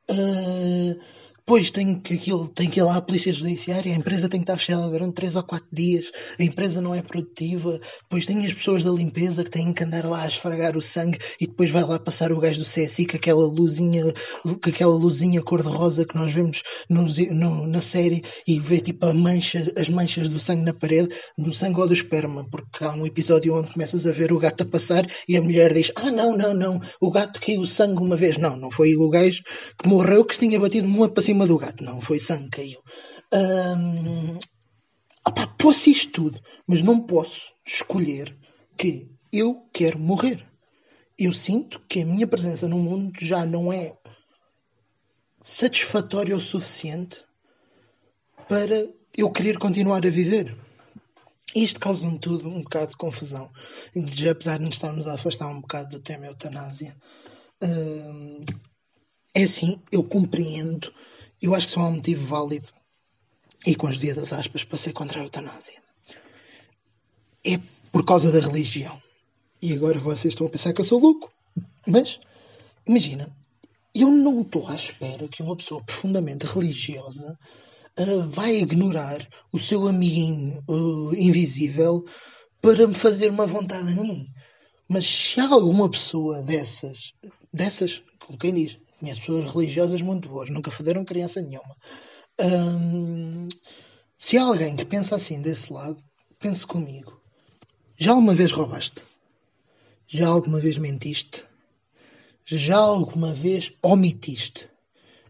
Uh, 0.10 1.00
Pois 1.46 1.70
tem 1.70 2.00
que, 2.00 2.14
aquilo, 2.14 2.48
tem 2.48 2.70
que 2.70 2.80
ir 2.80 2.84
lá 2.84 2.96
à 2.96 3.02
polícia 3.02 3.34
judiciária, 3.34 3.94
a 3.94 3.98
empresa 3.98 4.30
tem 4.30 4.40
que 4.40 4.46
estar 4.46 4.58
fechada 4.58 4.90
durante 4.90 5.16
3 5.16 5.36
ou 5.36 5.44
4 5.44 5.68
dias, 5.74 6.10
a 6.40 6.44
empresa 6.44 6.80
não 6.80 6.96
é 6.96 7.02
produtiva, 7.02 7.82
depois 8.04 8.26
tem 8.26 8.46
as 8.46 8.54
pessoas 8.54 8.82
da 8.82 8.90
limpeza 8.90 9.44
que 9.44 9.50
têm 9.50 9.74
que 9.74 9.84
andar 9.84 10.06
lá 10.06 10.24
a 10.24 10.28
esfregar 10.28 10.78
o 10.78 10.82
sangue 10.82 11.20
e 11.42 11.46
depois 11.46 11.70
vai 11.70 11.84
lá 11.84 12.00
passar 12.00 12.32
o 12.32 12.40
gajo 12.40 12.60
do 12.60 12.66
CSI 12.66 13.06
com 13.06 13.18
aquela 13.18 13.46
luzinha, 13.46 14.06
com 14.42 14.70
aquela 14.70 14.96
luzinha 14.96 15.42
cor-de-rosa 15.42 16.06
que 16.06 16.16
nós 16.16 16.32
vemos 16.32 16.64
no, 16.90 17.68
na 17.68 17.82
série 17.82 18.24
e 18.48 18.58
vê 18.58 18.80
tipo 18.80 19.06
a 19.06 19.14
mancha, 19.14 19.70
as 19.78 19.90
manchas 19.90 20.30
do 20.30 20.40
sangue 20.40 20.64
na 20.64 20.74
parede, 20.74 21.10
do 21.38 21.54
sangue 21.54 21.82
ou 21.82 21.88
do 21.88 21.94
esperma, 21.94 22.48
porque 22.50 22.86
há 22.86 22.94
um 22.94 23.06
episódio 23.06 23.54
onde 23.54 23.74
começas 23.74 24.08
a 24.08 24.14
ver 24.14 24.32
o 24.32 24.40
gato 24.40 24.64
a 24.64 24.66
passar 24.66 25.06
e 25.28 25.36
a 25.36 25.42
mulher 25.42 25.74
diz: 25.74 25.92
Ah, 25.98 26.10
não, 26.10 26.38
não, 26.38 26.54
não, 26.54 26.80
o 27.02 27.12
gato 27.12 27.42
caiu 27.42 27.66
sangue 27.66 28.02
uma 28.02 28.16
vez. 28.16 28.38
Não, 28.38 28.56
não 28.56 28.72
foi 28.72 28.96
o 28.96 29.10
gajo 29.10 29.44
que 29.78 29.90
morreu 29.90 30.24
que 30.24 30.36
se 30.36 30.40
tinha 30.40 30.58
batido 30.58 30.88
uma 30.88 31.10
para 31.10 31.22
cima 31.34 31.48
do 31.48 31.58
gato, 31.58 31.84
não, 31.84 32.00
foi 32.00 32.20
sangue 32.20 32.50
caiu. 32.50 32.80
Um, 33.34 34.38
opá, 35.28 35.48
posso 35.48 35.90
isto 35.90 36.12
tudo, 36.12 36.40
mas 36.68 36.82
não 36.82 37.02
posso 37.02 37.52
escolher 37.66 38.38
que 38.78 39.10
eu 39.32 39.68
quero 39.74 39.98
morrer. 39.98 40.48
Eu 41.18 41.34
sinto 41.34 41.80
que 41.90 42.02
a 42.02 42.06
minha 42.06 42.28
presença 42.28 42.68
no 42.68 42.78
mundo 42.78 43.14
já 43.20 43.46
não 43.46 43.74
é 43.74 43.98
satisfatória 45.44 46.36
o 46.36 46.40
suficiente 46.40 47.24
para 48.48 48.88
eu 49.18 49.32
querer 49.32 49.58
continuar 49.58 50.06
a 50.06 50.10
viver. 50.10 50.56
Isto 51.56 51.80
causa-me 51.80 52.20
tudo 52.20 52.48
um 52.48 52.62
bocado 52.62 52.92
de 52.92 52.98
confusão. 52.98 53.52
E, 53.96 54.30
apesar 54.30 54.58
de 54.58 54.66
nos 54.66 54.76
estarmos 54.76 55.08
a 55.08 55.14
afastar 55.14 55.48
um 55.48 55.62
bocado 55.62 55.98
do 55.98 56.00
tema 56.00 56.28
eutanásia, 56.28 56.96
hum, 57.62 58.46
é 59.36 59.44
assim, 59.44 59.82
eu 59.92 60.04
compreendo 60.04 60.94
eu 61.42 61.54
acho 61.54 61.68
que 61.68 61.74
só 61.74 61.82
há 61.82 61.88
um 61.88 61.96
motivo 61.96 62.26
válido 62.26 62.68
e 63.66 63.76
com 63.76 63.88
as 63.88 63.98
devidas 63.98 64.34
aspas 64.34 64.64
para 64.64 64.78
ser 64.78 64.94
contra 64.94 65.20
a 65.20 65.24
eutanásia. 65.24 65.82
É 67.46 67.60
por 67.92 68.06
causa 68.06 68.32
da 68.32 68.40
religião. 68.40 69.02
E 69.62 69.74
agora 69.74 70.00
vocês 70.00 70.34
estão 70.34 70.48
a 70.48 70.50
pensar 70.50 70.74
que 70.74 70.82
eu 70.82 70.86
sou 70.86 71.00
louco. 71.00 71.32
Mas, 71.88 72.20
imagina, 72.86 73.36
eu 73.94 74.10
não 74.10 74.42
estou 74.42 74.68
à 74.68 74.76
espera 74.76 75.28
que 75.28 75.44
uma 75.44 75.56
pessoa 75.56 75.84
profundamente 75.84 76.46
religiosa 76.46 77.38
uh, 78.00 78.30
vai 78.30 78.58
ignorar 78.58 79.28
o 79.52 79.60
seu 79.60 79.88
amiguinho 79.88 80.64
uh, 80.68 81.14
invisível 81.16 82.04
para 82.62 82.88
me 82.88 82.94
fazer 82.94 83.30
uma 83.30 83.46
vontade 83.46 83.92
a 83.92 83.96
mim. 83.96 84.28
Mas 84.90 85.06
se 85.06 85.40
há 85.40 85.48
alguma 85.48 85.90
pessoa 85.90 86.42
dessas, 86.42 87.14
dessas, 87.54 88.04
como 88.20 88.40
quem 88.40 88.54
diz, 88.54 88.80
Conheço 89.04 89.20
pessoas 89.20 89.54
religiosas 89.54 90.02
muito 90.02 90.30
boas, 90.30 90.50
nunca 90.50 90.72
foderam 90.72 91.04
criança 91.04 91.42
nenhuma. 91.42 91.76
Hum, 92.40 93.50
se 94.18 94.38
há 94.38 94.44
alguém 94.44 94.78
que 94.78 94.86
pensa 94.86 95.14
assim 95.14 95.42
desse 95.42 95.74
lado, 95.74 96.02
pense 96.40 96.66
comigo. 96.66 97.22
Já 97.98 98.12
alguma 98.12 98.34
vez 98.34 98.54
roubaste? 98.54 99.04
Já 100.08 100.30
alguma 100.30 100.58
vez 100.58 100.78
mentiste? 100.78 101.44
Já 102.46 102.78
alguma 102.78 103.34
vez 103.34 103.74
omitiste? 103.82 104.70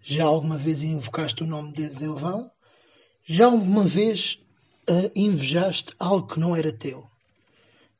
Já 0.03 0.25
alguma 0.25 0.55
vez 0.55 0.83
invocaste 0.83 1.41
o 1.41 1.47
nome 1.47 1.73
de 1.73 1.89
Zeuvão? 1.89 2.51
Já 3.25 3.47
alguma 3.47 3.85
vez 3.85 4.37
uh, 4.87 5.09
invejaste 5.15 5.95
algo 5.97 6.27
que 6.27 6.39
não 6.39 6.55
era 6.55 6.71
teu? 6.71 7.09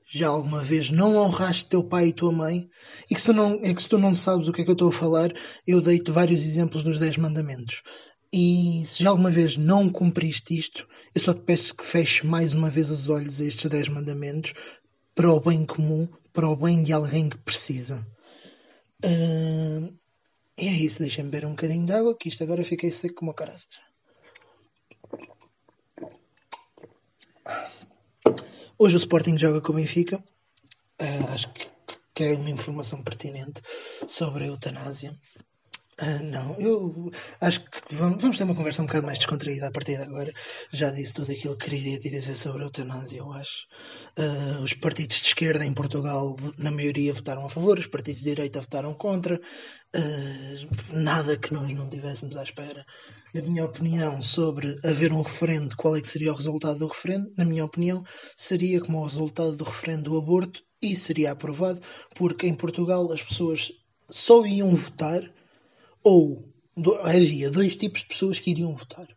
Já 0.05 0.27
alguma 0.27 0.63
vez 0.63 0.89
não 0.89 1.15
honraste 1.15 1.65
teu 1.65 1.83
pai 1.83 2.07
e 2.07 2.13
tua 2.13 2.31
mãe? 2.31 2.69
E 3.09 3.15
que 3.15 3.21
se 3.21 3.27
tu 3.27 3.33
não, 3.33 3.53
é 3.63 3.73
que 3.73 3.81
se 3.81 3.89
tu 3.89 3.97
não 3.97 4.13
sabes 4.13 4.47
o 4.47 4.53
que 4.53 4.61
é 4.61 4.63
que 4.63 4.69
eu 4.69 4.73
estou 4.73 4.89
a 4.89 4.93
falar, 4.93 5.31
eu 5.65 5.81
dei-te 5.81 6.11
vários 6.11 6.45
exemplos 6.45 6.83
dos 6.83 6.99
10 6.99 7.17
mandamentos. 7.17 7.81
E 8.31 8.83
se 8.85 9.03
já 9.03 9.09
alguma 9.09 9.29
vez 9.29 9.57
não 9.57 9.89
cumpriste 9.89 10.57
isto, 10.57 10.87
eu 11.13 11.21
só 11.21 11.33
te 11.33 11.41
peço 11.41 11.75
que 11.75 11.85
feches 11.85 12.23
mais 12.23 12.53
uma 12.53 12.69
vez 12.69 12.89
os 12.89 13.09
olhos 13.09 13.39
a 13.39 13.45
estes 13.45 13.69
10 13.69 13.89
mandamentos 13.89 14.53
para 15.13 15.31
o 15.31 15.39
bem 15.39 15.65
comum, 15.65 16.07
para 16.33 16.49
o 16.49 16.55
bem 16.55 16.81
de 16.81 16.91
alguém 16.91 17.29
que 17.29 17.37
precisa. 17.37 18.05
Uh, 19.05 19.93
e 20.57 20.67
é 20.67 20.71
isso, 20.71 20.99
deixem-me 20.99 21.29
beber 21.29 21.45
um 21.45 21.51
bocadinho 21.51 21.85
de 21.85 21.93
água, 21.93 22.17
que 22.17 22.29
isto 22.29 22.43
agora 22.43 22.63
fiquei 22.63 22.91
seco 22.91 23.15
como 23.15 23.33
caraças. 23.33 23.92
Hoje 28.77 28.95
o 28.95 28.97
Sporting 28.97 29.37
joga 29.37 29.59
com 29.59 29.73
o 29.73 29.75
Benfica. 29.75 30.17
Uh, 31.01 31.27
acho 31.33 31.51
que, 31.51 31.67
que, 32.13 32.23
é 32.23 32.33
uma 32.35 32.49
informação 32.49 33.03
pertinente 33.03 33.61
sobre 34.07 34.45
a 34.45 34.47
eutanásia. 34.47 35.13
Uh, 36.01 36.23
não, 36.23 36.59
eu 36.59 37.11
acho 37.39 37.59
que 37.61 37.93
vamos, 37.93 38.19
vamos, 38.19 38.37
ter 38.37 38.43
uma 38.45 38.55
conversa 38.55 38.81
um 38.81 38.87
bocado 38.87 39.05
mais 39.05 39.19
descontraída 39.19 39.67
a 39.67 39.71
partir 39.71 39.97
de 39.97 40.03
agora. 40.03 40.33
Já 40.71 40.89
disse 40.89 41.13
tudo 41.13 41.31
aquilo 41.31 41.55
que 41.55 41.69
queria 41.69 41.99
dizer 41.99 42.35
sobre 42.35 42.63
a 42.63 42.65
eutanásia, 42.65 43.19
eu 43.19 43.31
acho. 43.31 43.67
Uh, 44.17 44.63
os 44.63 44.73
partidos 44.73 45.17
de 45.17 45.27
esquerda 45.27 45.63
em 45.63 45.73
Portugal, 45.73 46.35
na 46.57 46.71
maioria, 46.71 47.13
votaram 47.13 47.45
a 47.45 47.49
favor, 47.49 47.77
os 47.77 47.85
partidos 47.85 48.23
de 48.23 48.29
direita 48.29 48.59
votaram 48.59 48.93
contra. 48.95 49.39
Uh, 49.95 50.95
nada 50.95 51.37
que 51.37 51.53
nós 51.53 51.71
não 51.73 51.87
tivéssemos 51.87 52.35
à 52.37 52.43
espera. 52.43 52.83
A 53.35 53.41
minha 53.41 53.63
opinião 53.63 54.19
sobre 54.21 54.79
haver 54.83 55.13
um 55.13 55.21
referendo, 55.21 55.75
qual 55.75 55.95
é 55.95 56.01
que 56.01 56.07
seria 56.07 56.31
o 56.31 56.35
resultado 56.35 56.79
do 56.79 56.87
referendo? 56.87 57.31
Na 57.37 57.45
minha 57.45 57.65
opinião, 57.65 58.03
seria 58.35 58.81
como 58.81 58.99
o 58.99 59.05
resultado 59.05 59.55
do 59.55 59.63
referendo 59.63 60.09
do 60.09 60.17
aborto 60.17 60.63
e 60.81 60.95
seria 60.95 61.31
aprovado, 61.31 61.81
porque 62.15 62.47
em 62.47 62.55
Portugal 62.55 63.11
as 63.11 63.21
pessoas 63.21 63.71
só 64.09 64.43
iam 64.45 64.75
votar 64.75 65.23
ou 66.03 66.53
havia 67.03 67.49
dois 67.49 67.75
tipos 67.75 68.01
de 68.01 68.07
pessoas 68.07 68.39
que 68.39 68.51
iriam 68.51 68.75
votar. 68.75 69.07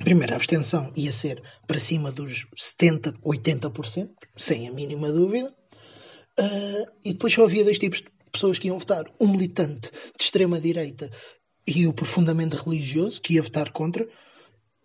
Primeiro, 0.00 0.32
a 0.32 0.36
abstenção 0.36 0.92
ia 0.96 1.12
ser 1.12 1.42
para 1.66 1.78
cima 1.78 2.10
dos 2.10 2.46
70%, 2.56 3.18
80%, 3.22 4.10
sem 4.36 4.68
a 4.68 4.72
mínima 4.72 5.12
dúvida. 5.12 5.54
Uh, 6.38 6.90
e 7.04 7.12
depois 7.12 7.32
só 7.32 7.44
havia 7.44 7.64
dois 7.64 7.78
tipos 7.78 7.98
de 8.00 8.08
pessoas 8.30 8.58
que 8.58 8.68
iam 8.68 8.78
votar. 8.78 9.04
Um 9.20 9.28
militante 9.28 9.90
de 9.90 10.24
extrema-direita 10.24 11.10
e 11.66 11.86
o 11.86 11.92
profundamente 11.92 12.56
religioso, 12.56 13.20
que 13.20 13.34
ia 13.34 13.42
votar 13.42 13.70
contra, 13.70 14.08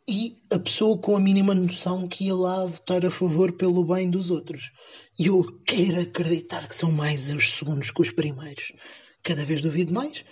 e 0.08 0.38
a 0.52 0.60
pessoa 0.60 0.98
com 0.98 1.16
a 1.16 1.20
mínima 1.20 1.54
noção 1.56 2.08
que 2.08 2.26
ia 2.26 2.36
lá 2.36 2.66
votar 2.66 3.06
a 3.06 3.10
favor 3.10 3.54
pelo 3.54 3.84
bem 3.84 4.10
dos 4.10 4.30
outros. 4.30 4.72
E 5.18 5.28
eu 5.28 5.44
quero 5.66 6.02
acreditar 6.02 6.68
que 6.68 6.76
são 6.76 6.92
mais 6.92 7.34
os 7.34 7.52
segundos 7.54 7.92
que 7.92 8.02
os 8.02 8.12
primeiros. 8.12 8.74
Cada 9.24 9.44
vez 9.44 9.62
duvido 9.62 9.94
mais 9.94 10.24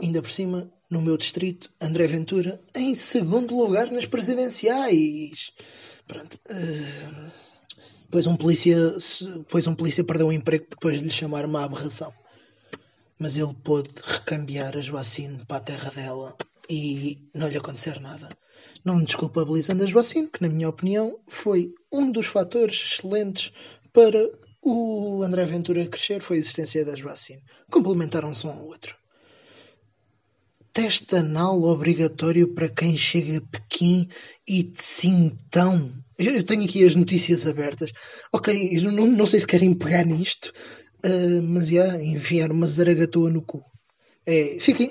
ainda 0.00 0.22
por 0.22 0.30
cima, 0.30 0.70
no 0.90 1.00
meu 1.00 1.16
distrito, 1.16 1.70
André 1.80 2.06
Ventura 2.06 2.60
em 2.74 2.94
segundo 2.94 3.56
lugar 3.56 3.90
nas 3.90 4.06
presidenciais. 4.06 5.52
Pronto. 6.06 6.38
Uh, 6.50 7.30
depois 8.04 8.26
um 8.26 8.36
polícia, 8.36 8.76
depois 9.38 9.66
um 9.66 9.74
polícia 9.74 10.04
perdeu 10.04 10.28
o 10.28 10.32
emprego 10.32 10.66
depois 10.70 10.98
de 10.98 11.04
lhe 11.04 11.10
chamar 11.10 11.44
uma 11.44 11.64
aberração. 11.64 12.12
Mas 13.18 13.36
ele 13.36 13.54
pôde 13.62 13.90
recambiar 14.02 14.76
a 14.76 14.80
Joacine 14.80 15.44
para 15.46 15.56
a 15.56 15.60
terra 15.60 15.90
dela 15.90 16.36
e 16.68 17.18
não 17.34 17.48
lhe 17.48 17.56
acontecer 17.56 18.00
nada. 18.00 18.28
Não 18.84 19.02
desculpabilizando 19.02 19.82
a 19.82 19.86
Joacine, 19.86 20.28
que 20.28 20.42
na 20.42 20.48
minha 20.48 20.68
opinião 20.68 21.18
foi 21.26 21.72
um 21.90 22.10
dos 22.10 22.26
fatores 22.26 22.76
excelentes 22.76 23.52
para 23.92 24.30
o 24.62 25.22
André 25.22 25.44
Ventura 25.44 25.86
crescer, 25.86 26.22
foi 26.22 26.36
a 26.36 26.40
existência 26.40 26.84
da 26.84 26.94
Joacine. 26.94 27.42
Complementaram-se 27.70 28.46
um 28.46 28.50
ao 28.50 28.64
outro 28.64 28.96
teste 30.74 31.14
anal 31.14 31.62
obrigatório 31.62 32.48
para 32.48 32.68
quem 32.68 32.96
chega 32.96 33.38
a 33.38 33.40
Pequim 33.40 34.08
e 34.46 34.72
Sintão. 34.74 35.92
Eu 36.18 36.42
tenho 36.42 36.64
aqui 36.64 36.84
as 36.84 36.96
notícias 36.96 37.46
abertas. 37.46 37.92
Ok, 38.32 38.80
não, 38.80 39.06
não 39.06 39.26
sei 39.26 39.38
se 39.38 39.46
querem 39.46 39.72
pegar 39.72 40.04
nisto, 40.04 40.52
uh, 41.04 41.42
mas 41.42 41.68
já 41.68 42.02
enviar 42.02 42.50
uma 42.50 42.66
zaragatua 42.66 43.30
no 43.30 43.40
cu. 43.40 43.64
É, 44.26 44.56
fiquem, 44.58 44.90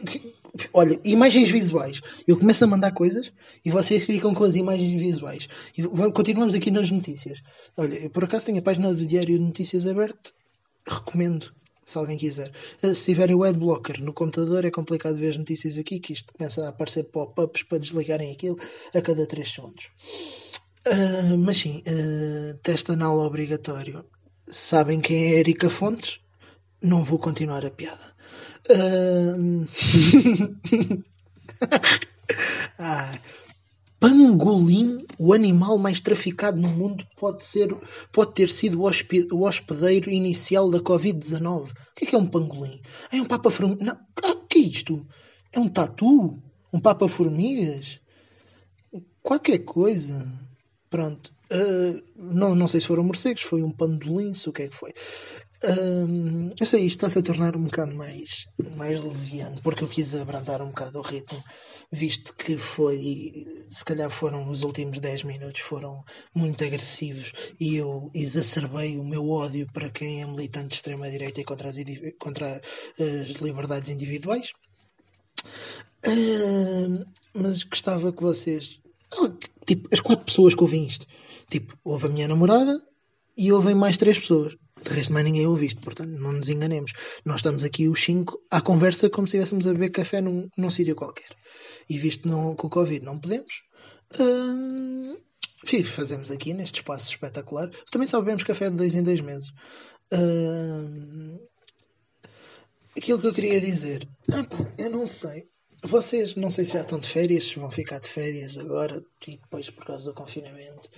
olha, 0.74 0.98
imagens 1.04 1.50
visuais. 1.50 2.00
Eu 2.26 2.38
começo 2.38 2.64
a 2.64 2.68
mandar 2.68 2.94
coisas 2.94 3.34
e 3.66 3.70
vocês 3.70 4.06
ficam 4.06 4.34
com 4.34 4.46
as 4.46 4.56
imagens 4.56 5.02
visuais. 5.02 5.50
E 5.78 5.84
continuamos 6.12 6.54
aqui 6.54 6.72
nas 6.72 6.90
notícias. 6.90 7.44
Olha, 7.76 7.96
eu 7.96 8.10
por 8.10 8.24
acaso 8.24 8.46
tenho 8.46 8.60
a 8.60 8.62
página 8.62 8.94
do 8.94 9.06
Diário 9.06 9.38
de 9.38 9.44
Notícias 9.44 9.86
aberta. 9.86 10.32
Recomendo 10.88 11.52
se 11.86 11.98
alguém 11.98 12.18
quiser. 12.18 12.52
Eh, 12.82 12.94
se 12.94 13.06
tiverem 13.06 13.36
o 13.36 13.44
adblocker 13.44 14.02
no 14.02 14.14
computador, 14.14 14.66
é 14.66 14.72
complicado 14.72 15.16
ver 15.18 15.32
as 15.32 15.38
notícias 15.38 15.78
aqui, 15.78 16.00
que 16.00 16.14
isto 16.14 16.34
começa 16.34 16.66
a 16.66 16.70
aparecer 16.70 17.04
pop-ups 17.06 17.64
para 17.64 17.80
desligarem 17.80 18.32
aquilo 18.32 18.58
a 18.94 19.02
cada 19.02 19.26
3 19.26 19.52
segundos. 19.52 19.90
Uh, 20.88 21.38
mas 21.38 21.58
sim, 21.58 21.82
uh, 21.88 22.58
teste 22.62 22.92
anal 22.92 23.20
obrigatório. 23.20 24.06
Sabem 24.50 25.00
quem 25.00 25.34
é 25.34 25.40
Erika 25.40 25.70
Fontes? 25.70 26.20
Não 26.82 27.04
vou 27.04 27.18
continuar 27.18 27.66
a 27.66 27.72
piada. 27.72 28.14
Uh... 28.70 29.68
ah, 32.80 33.20
pangolim, 34.04 35.06
o 35.18 35.32
animal 35.32 35.78
mais 35.78 36.02
traficado 36.02 36.60
no 36.60 36.68
mundo, 36.68 37.08
pode, 37.16 37.46
ser, 37.46 37.74
pode 38.12 38.34
ter 38.34 38.50
sido 38.50 38.82
o 38.82 39.46
hospedeiro 39.48 40.12
inicial 40.12 40.70
da 40.70 40.80
Covid-19. 40.80 41.72
O 41.72 41.96
que 41.96 42.04
é, 42.04 42.08
que 42.10 42.16
é 42.16 42.18
um 42.18 42.28
pangolim? 42.28 42.82
É 43.10 43.22
um 43.22 43.26
papa-formigas? 43.26 43.86
Não, 43.86 43.98
ah, 44.22 44.32
o 44.32 44.46
que 44.46 44.60
é 44.60 44.62
isto? 44.64 45.08
É 45.54 45.60
um 45.60 45.70
tatu? 45.70 46.38
Um 46.74 46.82
papa-formigas? 46.82 48.02
Qualquer 49.22 49.60
coisa. 49.60 50.30
Pronto. 50.90 51.32
Uh, 51.50 52.04
não, 52.18 52.54
não 52.54 52.68
sei 52.68 52.82
se 52.82 52.88
foram 52.88 53.06
morcegos, 53.06 53.44
foi 53.44 53.64
um 53.64 53.72
pandolim, 53.72 54.34
se 54.34 54.50
o 54.50 54.52
que 54.52 54.64
é 54.64 54.68
que 54.68 54.76
foi. 54.76 54.94
Uh, 55.64 56.54
eu 56.60 56.66
sei, 56.66 56.82
isto 56.82 56.98
está-se 56.98 57.20
a 57.20 57.22
tornar 57.22 57.56
um 57.56 57.64
bocado 57.64 57.96
mais, 57.96 58.48
mais 58.76 59.02
leviano, 59.02 59.62
porque 59.62 59.84
eu 59.84 59.88
quis 59.88 60.14
abrandar 60.14 60.62
um 60.62 60.68
bocado 60.68 61.00
o 61.00 61.02
ritmo 61.02 61.42
visto 61.94 62.34
que 62.34 62.58
foi, 62.58 63.64
se 63.70 63.86
calhar 63.86 64.10
foram 64.10 64.50
os 64.50 64.64
últimos 64.64 65.00
10 65.00 65.24
minutos 65.24 65.62
foram 65.62 66.04
muito 66.36 66.64
agressivos 66.64 67.32
e 67.60 67.76
eu 67.76 68.10
exacerbei 68.16 68.98
o 68.98 69.06
meu 69.06 69.30
ódio 69.30 69.70
para 69.72 69.92
quem 69.92 70.24
é 70.24 70.26
militante 70.26 70.70
de 70.70 70.76
extrema-direita 70.76 71.42
e 71.42 71.44
contra 71.44 71.70
as, 71.70 71.76
contra 72.18 72.62
as 73.00 73.28
liberdades 73.40 73.92
individuais. 73.92 74.54
Uh, 76.06 77.06
mas 77.34 77.64
gostava 77.64 78.12
que 78.12 78.24
vocês, 78.24 78.82
tipo, 79.66 79.88
as 79.94 80.00
quatro 80.00 80.26
pessoas 80.26 80.56
que 80.56 80.64
ouvem 80.64 80.88
isto, 80.88 81.06
tipo, 81.48 81.78
houve 81.84 82.08
a 82.08 82.10
minha 82.10 82.28
namorada 82.28 82.76
e 83.38 83.52
ouvem 83.52 83.76
mais 83.76 83.98
três 83.98 84.18
pessoas. 84.18 84.58
De 84.84 84.90
resto, 84.90 85.14
mais 85.14 85.26
ninguém 85.26 85.48
ouviu 85.48 85.68
isto, 85.68 85.82
portanto, 85.82 86.10
não 86.10 86.34
nos 86.34 86.50
enganemos. 86.50 86.92
Nós 87.26 87.38
estamos 87.38 87.64
aqui 87.64 87.88
os 87.88 88.04
cinco 88.04 88.38
à 88.52 88.62
conversa 88.62 89.10
como 89.10 89.28
se 89.28 89.38
estivéssemos 89.38 89.66
a 89.66 89.74
beber 89.74 89.92
café 89.92 90.20
num, 90.20 90.50
num 90.58 90.70
sítio 90.70 90.96
qualquer. 90.96 91.36
E 91.90 91.98
visto 91.98 92.28
não, 92.28 92.56
com 92.56 92.68
o 92.68 92.70
Covid 92.70 93.04
não 93.04 93.20
podemos, 93.20 93.64
hum, 94.20 95.18
fazemos 95.86 96.30
aqui 96.32 96.54
neste 96.54 96.82
espaço 96.82 97.10
espetacular. 97.10 97.70
Também 97.92 98.08
só 98.08 98.20
bebemos 98.20 98.44
café 98.44 98.70
de 98.70 98.76
dois 98.76 98.94
em 98.94 99.04
dois 99.04 99.22
meses. 99.22 99.50
Hum, 100.12 101.40
aquilo 102.98 103.20
que 103.20 103.28
eu 103.28 103.34
queria 103.34 103.62
dizer, 103.62 104.08
eu 104.78 104.90
não 104.90 105.06
sei. 105.06 105.48
Vocês, 105.86 106.36
não 106.36 106.50
sei 106.50 106.64
se 106.64 106.74
já 106.74 106.82
estão 106.82 107.00
de 107.00 107.10
férias, 107.10 107.46
se 107.46 107.60
vão 107.60 107.70
ficar 107.70 108.00
de 108.00 108.08
férias 108.08 108.58
agora 108.58 109.04
e 109.28 109.32
depois 109.32 109.70
por 109.70 109.86
causa 109.86 110.10
do 110.10 110.16
confinamento. 110.16 110.90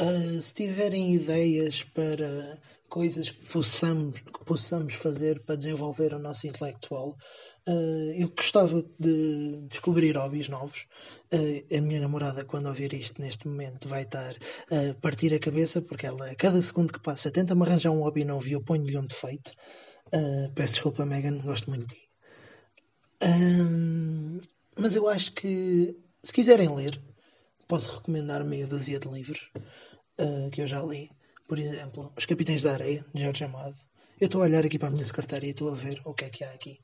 Uh, 0.00 0.40
se 0.40 0.54
tiverem 0.54 1.14
ideias 1.14 1.82
para 1.82 2.56
coisas 2.88 3.30
que 3.30 3.44
possamos, 3.46 4.20
que 4.20 4.44
possamos 4.44 4.94
fazer 4.94 5.40
para 5.40 5.56
desenvolver 5.56 6.14
o 6.14 6.18
nosso 6.18 6.46
intelectual, 6.46 7.16
Uh, 7.68 8.12
eu 8.16 8.30
gostava 8.30 8.82
de 8.98 9.58
descobrir 9.68 10.16
hobbies 10.16 10.48
novos. 10.48 10.86
Uh, 11.30 11.76
a 11.76 11.80
minha 11.82 12.00
namorada, 12.00 12.42
quando 12.42 12.66
ouvir 12.66 12.94
isto 12.94 13.20
neste 13.20 13.46
momento, 13.46 13.86
vai 13.86 14.04
estar 14.04 14.34
a 14.70 14.94
partir 15.02 15.34
a 15.34 15.38
cabeça, 15.38 15.82
porque 15.82 16.06
ela, 16.06 16.30
a 16.30 16.34
cada 16.34 16.62
segundo 16.62 16.94
que 16.94 16.98
passa, 16.98 17.30
tenta-me 17.30 17.60
arranjar 17.60 17.90
um 17.90 18.00
hobby 18.00 18.24
novo 18.24 18.48
e 18.48 18.52
eu 18.52 18.62
ponho-lhe 18.62 18.96
um 18.96 19.04
defeito. 19.04 19.52
Peço 20.54 20.74
desculpa, 20.74 21.04
Megan, 21.04 21.40
gosto 21.40 21.68
muito 21.68 21.86
de 21.88 21.94
ti. 21.94 22.08
mas 24.78 24.96
eu 24.96 25.06
acho 25.06 25.32
que, 25.32 25.94
se 26.22 26.32
quiserem 26.32 26.74
ler, 26.74 26.98
posso 27.66 27.96
recomendar 27.96 28.42
meia 28.46 28.66
dúzia 28.66 28.98
de 28.98 29.08
livros 29.08 29.50
que 30.52 30.62
eu 30.62 30.66
já 30.66 30.82
li. 30.82 31.10
Por 31.48 31.58
exemplo, 31.58 32.12
Os 32.16 32.26
Capitães 32.26 32.62
da 32.62 32.72
Areia, 32.72 33.04
de 33.14 33.22
Jorge 33.22 33.44
Amado 33.44 33.74
Eu 34.20 34.26
estou 34.26 34.42
a 34.42 34.44
olhar 34.44 34.66
aqui 34.66 34.78
para 34.78 34.88
a 34.88 34.90
minha 34.90 35.04
secretária 35.04 35.46
e 35.46 35.50
estou 35.50 35.70
a 35.70 35.74
ver 35.74 36.00
o 36.04 36.12
que 36.12 36.24
é 36.24 36.28
que 36.28 36.44
há 36.44 36.50
aqui. 36.50 36.78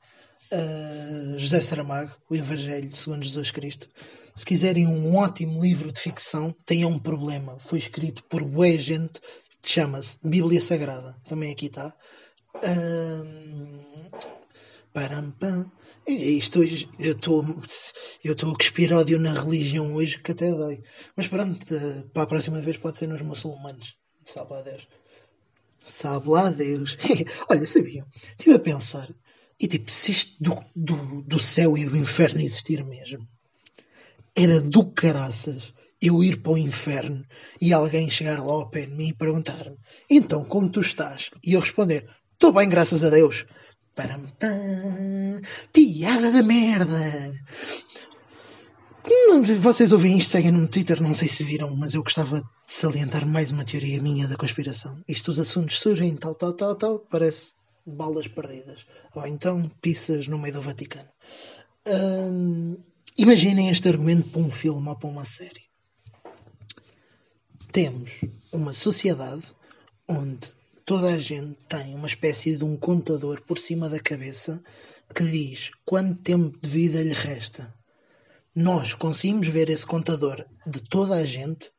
Uh, 0.51 1.37
José 1.37 1.61
Saramago, 1.61 2.15
O 2.29 2.35
Evangelho 2.35 2.95
segundo 2.95 3.23
Jesus 3.23 3.51
Cristo. 3.51 3.89
Se 4.33 4.45
quiserem 4.45 4.87
um 4.87 5.15
ótimo 5.15 5.61
livro 5.61 5.91
de 5.91 5.99
ficção, 5.99 6.55
tenham 6.65 6.89
um 6.89 6.99
problema. 6.99 7.59
Foi 7.59 7.77
escrito 7.77 8.23
por 8.25 8.43
bué 8.43 8.77
gente, 8.77 9.21
chama-se 9.63 10.17
Bíblia 10.23 10.61
Sagrada. 10.61 11.15
Também 11.27 11.51
aqui 11.51 11.67
está. 11.67 11.95
Uh, 12.55 14.44
param, 14.95 15.29
pam. 15.31 15.69
Isto 16.07 16.61
hoje, 16.61 16.87
eu 16.97 17.11
estou 17.11 17.43
eu 18.23 18.31
estou 18.31 18.51
a 18.51 18.55
cuspir 18.55 18.93
ódio 18.93 19.19
na 19.19 19.33
religião 19.33 19.93
hoje 19.93 20.19
que 20.19 20.31
até 20.31 20.49
dói. 20.49 20.81
Mas 21.17 21.27
pronto, 21.27 21.59
para 22.13 22.23
a 22.23 22.27
próxima 22.27 22.61
vez 22.61 22.77
pode 22.77 22.97
ser 22.97 23.07
nos 23.07 23.21
muçulmanos. 23.21 23.97
Sabe 24.23 24.53
a 24.53 24.61
Deus. 24.61 24.87
Sabe 25.79 26.29
lá 26.29 26.49
Deus. 26.49 26.97
Olha, 27.49 27.67
sabiam? 27.67 28.07
Estive 28.13 28.55
a 28.55 28.59
pensar. 28.59 29.13
E 29.59 29.67
tipo, 29.67 29.91
se 29.91 30.11
isto 30.11 30.35
do, 30.41 30.63
do, 30.75 31.21
do 31.23 31.39
céu 31.39 31.77
e 31.77 31.85
do 31.85 31.97
inferno 31.97 32.39
existir 32.39 32.83
mesmo, 32.83 33.27
era 34.33 34.61
do 34.61 34.85
caraças 34.85 35.73
eu 36.01 36.23
ir 36.23 36.41
para 36.41 36.53
o 36.53 36.57
inferno 36.57 37.25
e 37.61 37.73
alguém 37.73 38.09
chegar 38.09 38.39
lá 38.39 38.53
ao 38.53 38.69
pé 38.69 38.85
de 38.85 38.93
mim 38.93 39.09
e 39.09 39.13
perguntar-me: 39.13 39.77
Então, 40.09 40.45
como 40.45 40.69
tu 40.69 40.79
estás? 40.79 41.31
E 41.43 41.53
eu 41.53 41.59
responder: 41.59 42.07
Estou 42.33 42.51
bem, 42.51 42.69
graças 42.69 43.03
a 43.03 43.09
Deus. 43.09 43.45
Param, 43.95 44.25
piada 45.71 46.29
da 46.29 46.43
merda. 46.43 47.33
Vocês 49.61 49.93
ouvem 49.93 50.17
isto, 50.17 50.31
seguem 50.31 50.51
no 50.51 50.67
Twitter, 50.67 51.01
não 51.01 51.13
sei 51.13 51.29
se 51.29 51.45
viram, 51.45 51.73
mas 51.77 51.93
eu 51.93 52.03
gostava 52.03 52.41
de 52.41 52.73
salientar 52.73 53.25
mais 53.25 53.51
uma 53.51 53.63
teoria 53.63 54.01
minha 54.01 54.27
da 54.27 54.35
conspiração. 54.35 55.01
Isto 55.07 55.31
os 55.31 55.39
assuntos 55.39 55.79
surgem, 55.79 56.13
tal, 56.17 56.35
tal, 56.35 56.53
tal, 56.53 56.75
tal, 56.75 56.99
parece 56.99 57.53
balas 57.85 58.27
perdidas. 58.27 58.85
Ou 59.13 59.25
então 59.25 59.71
pizzas 59.81 60.27
no 60.27 60.37
meio 60.37 60.55
do 60.55 60.61
Vaticano. 60.61 61.09
Hum, 61.87 62.77
imaginem 63.17 63.69
este 63.69 63.87
argumento 63.87 64.29
para 64.29 64.41
um 64.41 64.51
filme 64.51 64.89
ou 64.89 64.95
para 64.97 65.09
uma 65.09 65.23
série. 65.23 65.63
Temos 67.71 68.25
uma 68.51 68.73
sociedade 68.73 69.43
onde 70.07 70.53
toda 70.85 71.07
a 71.07 71.17
gente 71.17 71.57
tem 71.67 71.95
uma 71.95 72.05
espécie 72.05 72.55
de 72.55 72.63
um 72.63 72.77
contador 72.77 73.41
por 73.41 73.57
cima 73.57 73.89
da 73.89 73.99
cabeça 73.99 74.63
que 75.15 75.23
diz 75.23 75.71
quanto 75.83 76.21
tempo 76.21 76.55
de 76.61 76.69
vida 76.69 77.01
lhe 77.01 77.13
resta. 77.13 77.73
Nós 78.53 78.93
conseguimos 78.93 79.47
ver 79.47 79.71
esse 79.71 79.85
contador 79.85 80.45
de 80.65 80.79
toda 80.81 81.15
a 81.15 81.25
gente, 81.25 81.71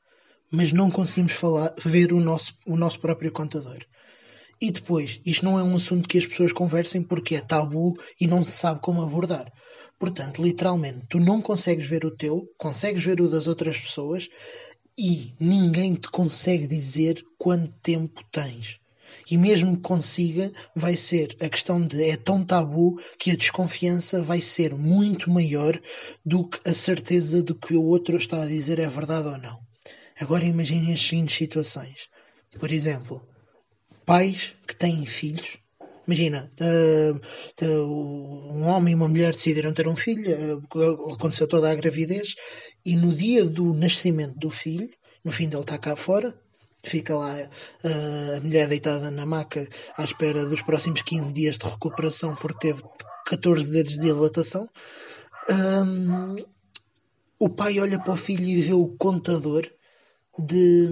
mas 0.51 0.73
não 0.73 0.91
conseguimos 0.91 1.33
falar, 1.33 1.73
ver 1.79 2.13
o 2.13 2.21
nosso, 2.21 2.59
o 2.67 2.77
nosso 2.77 2.99
próprio 2.99 3.31
contador. 3.31 3.79
E 4.61 4.73
depois, 4.73 5.21
isto 5.25 5.45
não 5.45 5.57
é 5.57 5.63
um 5.63 5.77
assunto 5.77 6.09
que 6.09 6.19
as 6.19 6.27
pessoas 6.27 6.53
conversem 6.53 7.03
porque 7.03 7.37
é 7.37 7.41
tabu 7.41 7.95
e 8.21 8.27
não 8.27 8.43
se 8.43 8.53
sabe 8.53 8.81
como 8.81 9.03
abordar. 9.03 9.53
Portanto, 10.01 10.43
literalmente, 10.43 11.07
tu 11.09 11.21
não 11.21 11.41
consegues 11.41 11.87
ver 11.87 12.05
o 12.05 12.11
teu, 12.11 12.43
consegues 12.59 13.05
ver 13.05 13.21
o 13.21 13.29
das 13.29 13.47
outras 13.47 13.79
pessoas 13.79 14.29
e 14.99 15.33
ninguém 15.39 15.95
te 15.95 16.11
consegue 16.11 16.67
dizer 16.67 17.23
quanto 17.39 17.73
tempo 17.83 18.25
tens. 18.33 18.81
E 19.31 19.37
mesmo 19.37 19.77
que 19.77 19.83
consiga, 19.83 20.53
vai 20.75 20.97
ser 20.97 21.37
a 21.41 21.49
questão 21.49 21.85
de 21.85 22.03
é 22.03 22.17
tão 22.17 22.45
tabu 22.45 23.01
que 23.19 23.31
a 23.31 23.37
desconfiança 23.37 24.23
vai 24.23 24.41
ser 24.41 24.75
muito 24.75 25.31
maior 25.31 25.81
do 26.25 26.49
que 26.49 26.61
a 26.69 26.75
certeza 26.75 27.43
de 27.43 27.55
que 27.55 27.75
o 27.75 27.85
outro 27.85 28.17
está 28.17 28.43
a 28.43 28.47
dizer 28.47 28.79
é 28.79 28.89
verdade 28.89 29.29
ou 29.29 29.39
não. 29.39 29.59
Agora 30.19 30.45
imaginem 30.45 30.93
as 30.93 31.01
seguintes 31.01 31.37
situações. 31.37 32.09
Por 32.59 32.73
exemplo, 32.73 33.23
pais 34.07 34.55
que 34.67 34.75
têm 34.75 35.05
filhos. 35.05 35.59
Imagina, 36.07 36.49
uh, 36.61 37.67
uh, 37.67 38.55
um 38.55 38.63
homem 38.69 38.93
e 38.93 38.95
uma 38.95 39.09
mulher 39.09 39.33
decidiram 39.33 39.75
ter 39.75 39.89
um 39.89 39.97
filho, 39.97 40.63
uh, 40.75 41.13
aconteceu 41.13 41.49
toda 41.49 41.69
a 41.69 41.75
gravidez, 41.75 42.37
e 42.85 42.95
no 42.95 43.13
dia 43.13 43.45
do 43.45 43.75
nascimento 43.75 44.39
do 44.39 44.49
filho, 44.49 44.89
no 45.25 45.33
fim 45.33 45.49
dele 45.49 45.63
está 45.63 45.77
cá 45.77 45.97
fora, 45.97 46.33
fica 46.89 47.17
lá 47.17 47.35
uh, 47.35 48.37
a 48.37 48.41
mulher 48.41 48.69
deitada 48.69 49.11
na 49.11 49.27
maca 49.27 49.69
à 49.97 50.05
espera 50.05 50.47
dos 50.47 50.63
próximos 50.63 51.03
15 51.03 51.33
dias 51.33 51.59
de 51.59 51.67
recuperação 51.67 52.35
porque 52.35 52.69
teve 52.69 52.83
14 53.27 53.71
dedos 53.71 53.95
de 53.95 54.01
dilatação. 54.01 54.69
Um, 55.51 56.37
o 57.39 57.49
pai 57.49 57.79
olha 57.79 57.99
para 57.99 58.13
o 58.13 58.17
filho 58.17 58.45
e 58.45 58.63
vê 58.63 58.73
o 58.73 58.89
contador 58.99 59.69
de 60.39 60.89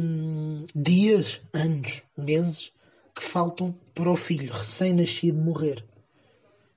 dias, 0.74 1.40
anos, 1.52 2.02
meses 2.16 2.72
que 3.14 3.22
faltam 3.22 3.78
para 3.94 4.10
o 4.10 4.16
filho 4.16 4.52
recém-nascido 4.52 5.38
morrer. 5.38 5.84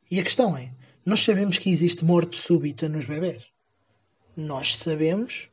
E 0.10 0.20
a 0.20 0.24
questão 0.24 0.56
é: 0.56 0.72
nós 1.06 1.22
sabemos 1.24 1.58
que 1.58 1.70
existe 1.70 2.06
morte 2.06 2.38
súbita 2.38 2.88
nos 2.88 3.06
bebés. 3.06 3.46
Nós 4.36 4.78
sabemos 4.78 5.50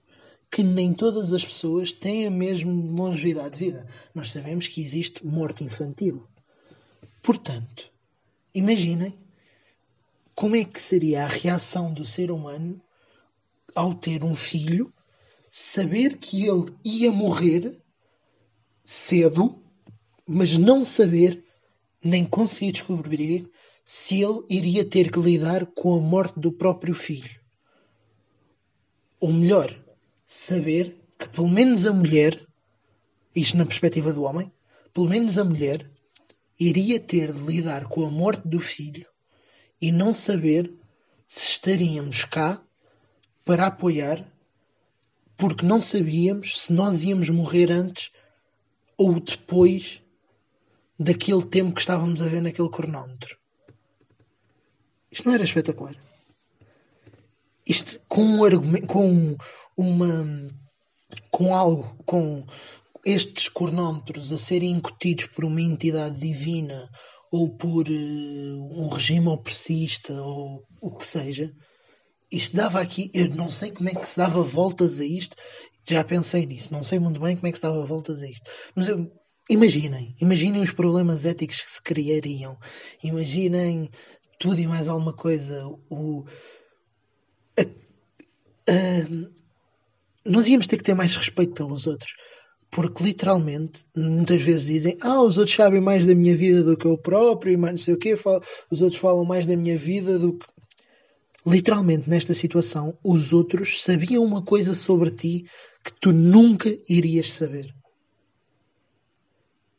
que 0.55 0.63
nem 0.63 0.95
todas 0.95 1.33
as 1.33 1.45
pessoas 1.45 1.91
têm 1.91 2.29
a 2.29 2.31
mesma 2.31 2.71
longevidade 2.71 3.59
de 3.59 3.65
vida. 3.65 3.89
Nós 4.15 4.29
sabemos 4.31 4.69
que 4.69 4.81
existe 4.81 5.27
morte 5.27 5.65
infantil. 5.65 6.29
Portanto, 7.21 7.91
imaginem 8.55 9.13
como 10.33 10.55
é 10.55 10.63
que 10.63 10.81
seria 10.81 11.25
a 11.25 11.29
reação 11.29 11.93
do 11.93 12.05
ser 12.05 12.31
humano 12.31 12.81
ao 13.75 13.97
ter 13.97 14.23
um 14.23 14.37
filho, 14.37 14.95
saber 15.51 16.19
que 16.19 16.47
ele 16.47 16.73
ia 16.85 17.11
morrer 17.11 17.77
cedo, 18.85 19.61
mas 20.25 20.57
não 20.57 20.85
saber 20.85 21.45
nem 22.01 22.25
conseguir 22.25 22.71
descobrir 22.71 23.51
se 23.85 24.23
ele 24.23 24.45
iria 24.49 24.85
ter 24.85 25.11
que 25.11 25.19
lidar 25.19 25.67
com 25.67 25.97
a 25.97 26.01
morte 26.01 26.39
do 26.39 26.53
próprio 26.53 26.95
filho. 26.95 27.41
Ou 29.19 29.33
melhor, 29.33 29.84
saber 30.35 31.01
que 31.17 31.29
pelo 31.29 31.49
menos 31.49 31.87
a 31.87 31.93
mulher, 31.93 32.45
isto 33.37 33.57
na 33.57 33.65
perspectiva 33.65 34.13
do 34.13 34.25
homem, 34.25 34.53
pelo 34.93 35.09
menos 35.09 35.39
a 35.39 35.45
mulher 35.45 35.89
iria 36.59 36.99
ter 36.99 37.33
de 37.33 37.39
lidar 37.41 37.87
com 37.87 38.05
a 38.05 38.11
morte 38.11 38.47
do 38.49 38.59
filho 38.59 39.07
e 39.81 39.93
não 39.93 40.13
saber 40.13 40.73
se 41.29 41.53
estaríamos 41.53 42.25
cá 42.25 42.61
para 43.45 43.67
apoiar, 43.67 44.27
porque 45.37 45.65
não 45.65 45.81
sabíamos 45.81 46.63
se 46.63 46.73
nós 46.73 47.05
íamos 47.05 47.31
morrer 47.31 47.71
antes 47.71 48.11
ou 48.97 49.21
depois 49.21 50.03
daquele 50.99 51.45
tempo 51.45 51.75
que 51.75 51.81
estávamos 51.81 52.21
a 52.21 52.27
ver 52.27 52.43
naquele 52.43 52.69
cronómetro. 52.71 53.39
Isto 55.13 55.29
não 55.29 55.35
era 55.35 55.45
espetacular. 55.45 55.97
Isto 57.67 58.01
com 58.09 58.23
um 58.23 58.45
argumento, 58.45 58.87
com 58.87 59.37
uma 59.77 60.49
com 61.31 61.55
algo, 61.55 61.97
com 62.05 62.45
estes 63.05 63.49
cronómetros 63.49 64.33
a 64.33 64.39
serem 64.39 64.71
incutidos 64.71 65.27
por 65.27 65.45
uma 65.45 65.61
entidade 65.61 66.19
divina 66.19 66.89
ou 67.31 67.57
por 67.57 67.89
uh, 67.89 68.81
um 68.81 68.89
regime 68.89 69.29
opressista 69.29 70.13
ou 70.23 70.65
o 70.81 70.91
que 70.91 71.07
seja, 71.07 71.53
isto 72.31 72.57
dava 72.57 72.81
aqui, 72.81 73.11
eu 73.13 73.29
não 73.31 73.51
sei 73.51 73.71
como 73.71 73.89
é 73.89 73.95
que 73.95 74.09
se 74.09 74.17
dava 74.17 74.43
voltas 74.43 75.01
a 75.01 75.05
isto, 75.05 75.37
já 75.87 76.03
pensei 76.03 76.47
nisso, 76.47 76.73
não 76.73 76.83
sei 76.83 76.99
muito 76.99 77.21
bem 77.21 77.37
como 77.37 77.47
é 77.47 77.53
que 77.53 77.59
se 77.59 77.63
dava 77.63 77.85
voltas 77.85 78.23
a 78.23 78.29
isto, 78.29 78.51
mas 78.75 78.89
eu, 78.89 79.11
imaginem, 79.51 80.15
imaginem 80.21 80.63
os 80.63 80.71
problemas 80.71 81.25
éticos 81.25 81.61
que 81.61 81.71
se 81.71 81.83
criariam, 81.83 82.57
imaginem 83.03 83.91
tudo 84.39 84.61
e 84.61 84.67
mais 84.67 84.89
alguma 84.89 85.13
coisa, 85.13 85.67
o, 85.91 86.25
a, 87.59 87.63
a, 88.71 89.31
nós 90.25 90.49
íamos 90.49 90.67
ter 90.67 90.77
que 90.77 90.85
ter 90.85 90.95
mais 90.95 91.15
respeito 91.17 91.55
pelos 91.55 91.87
outros. 91.87 92.15
Porque 92.71 93.05
literalmente, 93.05 93.85
muitas 93.97 94.43
vezes 94.43 94.67
dizem: 94.67 94.97
Ah, 95.01 95.23
os 95.23 95.39
outros 95.39 95.55
sabem 95.55 95.81
mais 95.81 96.05
da 96.05 96.15
minha 96.15 96.37
vida 96.37 96.63
do 96.63 96.77
que 96.77 96.87
eu 96.87 96.99
próprio, 96.99 97.53
e 97.53 97.57
mais 97.57 97.73
não 97.73 97.79
sei 97.79 97.95
o 97.95 97.99
quê, 97.99 98.15
os 98.71 98.83
outros 98.83 99.01
falam 99.01 99.25
mais 99.25 99.47
da 99.47 99.57
minha 99.57 99.79
vida 99.79 100.19
do 100.19 100.33
que. 100.33 100.47
Literalmente, 101.47 102.09
nesta 102.09 102.33
situação, 102.33 102.99
os 103.05 103.33
outros 103.33 103.83
sabiam 103.83 104.25
uma 104.25 104.43
coisa 104.43 104.75
sobre 104.75 105.11
ti 105.11 105.45
que 105.85 105.93
tu 105.93 106.11
nunca 106.11 106.69
irias 106.89 107.33
saber. 107.35 107.73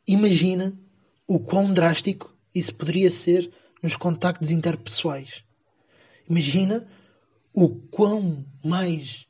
Imagina 0.06 0.78
o 1.26 1.40
quão 1.40 1.74
drástico 1.74 2.32
isso 2.54 2.72
poderia 2.72 3.10
ser 3.10 3.50
nos 3.82 3.96
contactos 3.96 4.50
interpessoais. 4.50 5.42
Imagina 6.30 6.86
o 7.56 7.70
quão 7.70 8.44
mais 8.62 9.26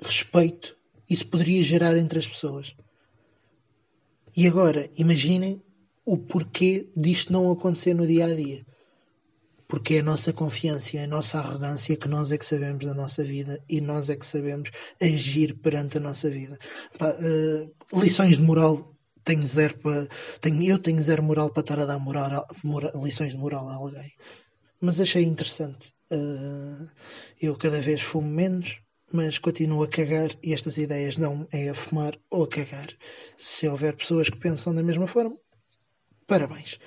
respeito 0.00 0.74
isso 1.08 1.26
poderia 1.28 1.62
gerar 1.62 1.94
entre 1.98 2.18
as 2.18 2.26
pessoas. 2.26 2.74
E 4.34 4.46
agora, 4.46 4.88
imaginem 4.96 5.62
o 6.02 6.16
porquê 6.16 6.88
disto 6.96 7.34
não 7.34 7.52
acontecer 7.52 7.92
no 7.92 8.06
dia 8.06 8.24
a 8.24 8.34
dia. 8.34 8.64
Porque 9.68 9.96
é 9.96 9.98
a 9.98 10.02
nossa 10.02 10.32
confiança 10.32 10.96
e 10.96 11.00
a 11.00 11.06
nossa 11.06 11.38
arrogância 11.38 11.96
que 11.96 12.08
nós 12.08 12.32
é 12.32 12.38
que 12.38 12.46
sabemos 12.46 12.86
da 12.86 12.94
nossa 12.94 13.22
vida 13.22 13.62
e 13.68 13.80
nós 13.82 14.08
é 14.08 14.16
que 14.16 14.24
sabemos 14.24 14.70
agir 14.98 15.54
perante 15.58 15.98
a 15.98 16.00
nossa 16.00 16.30
vida. 16.30 16.58
Pá, 16.98 17.10
uh, 17.10 18.00
lições 18.00 18.38
de 18.38 18.42
moral 18.42 18.96
tenho 19.22 19.44
zero 19.44 19.76
para. 19.78 20.08
Tenho, 20.40 20.62
eu 20.62 20.78
tenho 20.78 21.02
zero 21.02 21.22
moral 21.22 21.50
para 21.50 21.60
estar 21.60 21.80
a 21.80 21.84
dar 21.84 21.98
moral, 21.98 22.46
moral, 22.64 22.92
lições 23.04 23.32
de 23.32 23.38
moral 23.38 23.68
a 23.68 23.74
alguém. 23.74 24.12
Mas 24.80 24.98
achei 24.98 25.24
interessante. 25.24 25.95
Uh, 26.10 26.88
eu 27.40 27.56
cada 27.56 27.80
vez 27.80 28.00
fumo 28.00 28.28
menos, 28.28 28.80
mas 29.12 29.38
continuo 29.38 29.82
a 29.82 29.88
cagar 29.88 30.30
e 30.42 30.52
estas 30.52 30.78
ideias 30.78 31.16
não 31.16 31.46
é 31.52 31.68
a 31.68 31.74
fumar 31.74 32.18
ou 32.30 32.44
a 32.44 32.48
cagar. 32.48 32.88
Se 33.36 33.68
houver 33.68 33.96
pessoas 33.96 34.30
que 34.30 34.38
pensam 34.38 34.74
da 34.74 34.82
mesma 34.82 35.06
forma, 35.06 35.36
parabéns 36.26 36.78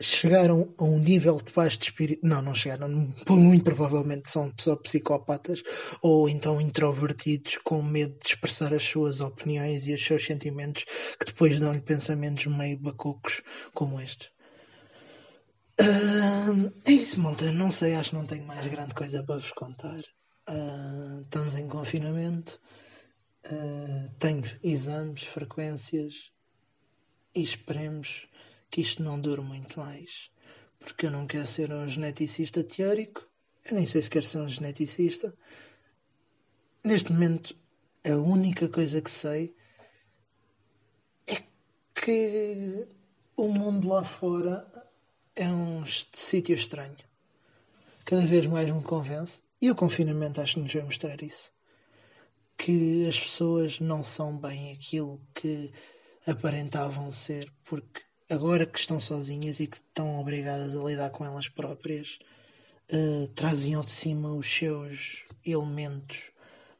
chegaram 0.00 0.72
a 0.78 0.84
um 0.84 0.98
nível 0.98 1.36
de 1.36 1.52
paz 1.52 1.76
de 1.76 1.84
espírito. 1.84 2.26
Não, 2.26 2.40
não 2.40 2.54
chegaram. 2.54 2.88
Muito 3.28 3.64
provavelmente 3.64 4.30
são 4.30 4.50
só 4.58 4.74
psicopatas 4.76 5.62
ou 6.00 6.28
então 6.28 6.60
introvertidos 6.60 7.58
com 7.58 7.82
medo 7.82 8.16
de 8.18 8.28
expressar 8.28 8.72
as 8.72 8.82
suas 8.82 9.20
opiniões 9.20 9.86
e 9.86 9.92
os 9.92 10.02
seus 10.02 10.24
sentimentos 10.24 10.84
que 11.18 11.26
depois 11.26 11.60
dão-lhe 11.60 11.82
pensamentos 11.82 12.46
meio 12.46 12.78
bacucos 12.78 13.42
como 13.74 14.00
este. 14.00 14.32
Uh, 15.80 16.70
é 16.84 16.92
isso, 16.92 17.18
malta. 17.20 17.50
Não 17.52 17.70
sei, 17.70 17.94
acho 17.94 18.10
que 18.10 18.16
não 18.16 18.26
tenho 18.26 18.44
mais 18.44 18.66
grande 18.66 18.94
coisa 18.94 19.22
para 19.22 19.36
vos 19.36 19.50
contar. 19.52 20.00
Uh, 20.46 21.22
estamos 21.22 21.54
em 21.56 21.66
confinamento. 21.68 22.60
Uh, 23.46 24.10
tenho 24.18 24.42
exames, 24.62 25.22
frequências 25.22 26.30
e 27.34 27.42
esperemos 27.42 28.28
que 28.70 28.82
isto 28.82 29.02
não 29.02 29.18
dure 29.18 29.40
muito 29.40 29.80
mais. 29.80 30.30
Porque 30.78 31.06
eu 31.06 31.10
não 31.10 31.26
quero 31.26 31.46
ser 31.46 31.72
um 31.72 31.88
geneticista 31.88 32.62
teórico, 32.62 33.26
eu 33.64 33.74
nem 33.74 33.86
sei 33.86 34.02
se 34.02 34.10
quero 34.10 34.26
ser 34.26 34.38
um 34.38 34.48
geneticista. 34.48 35.34
Neste 36.84 37.10
momento, 37.10 37.56
a 38.04 38.16
única 38.16 38.68
coisa 38.68 39.00
que 39.00 39.10
sei 39.10 39.54
é 41.26 41.42
que 41.94 42.86
o 43.34 43.48
mundo 43.48 43.88
lá 43.88 44.04
fora 44.04 44.79
é 45.40 45.48
um 45.48 45.82
sítio 46.12 46.54
estranho. 46.54 46.96
Cada 48.04 48.26
vez 48.26 48.44
mais 48.44 48.68
me 48.68 48.82
convence, 48.82 49.42
e 49.58 49.70
o 49.70 49.74
confinamento 49.74 50.38
acho 50.38 50.54
que 50.54 50.60
nos 50.60 50.74
vai 50.74 50.82
mostrar 50.82 51.22
isso, 51.22 51.50
que 52.58 53.08
as 53.08 53.18
pessoas 53.18 53.80
não 53.80 54.04
são 54.04 54.36
bem 54.36 54.72
aquilo 54.72 55.18
que 55.34 55.72
aparentavam 56.26 57.10
ser, 57.10 57.50
porque 57.64 58.02
agora 58.28 58.66
que 58.66 58.78
estão 58.78 59.00
sozinhas 59.00 59.60
e 59.60 59.66
que 59.66 59.76
estão 59.76 60.20
obrigadas 60.20 60.76
a 60.76 60.82
lidar 60.82 61.08
com 61.08 61.24
elas 61.24 61.48
próprias, 61.48 62.18
uh, 62.92 63.26
trazem 63.28 63.72
ao 63.72 63.82
de 63.82 63.92
cima 63.92 64.34
os 64.34 64.46
seus 64.46 65.24
elementos 65.42 66.32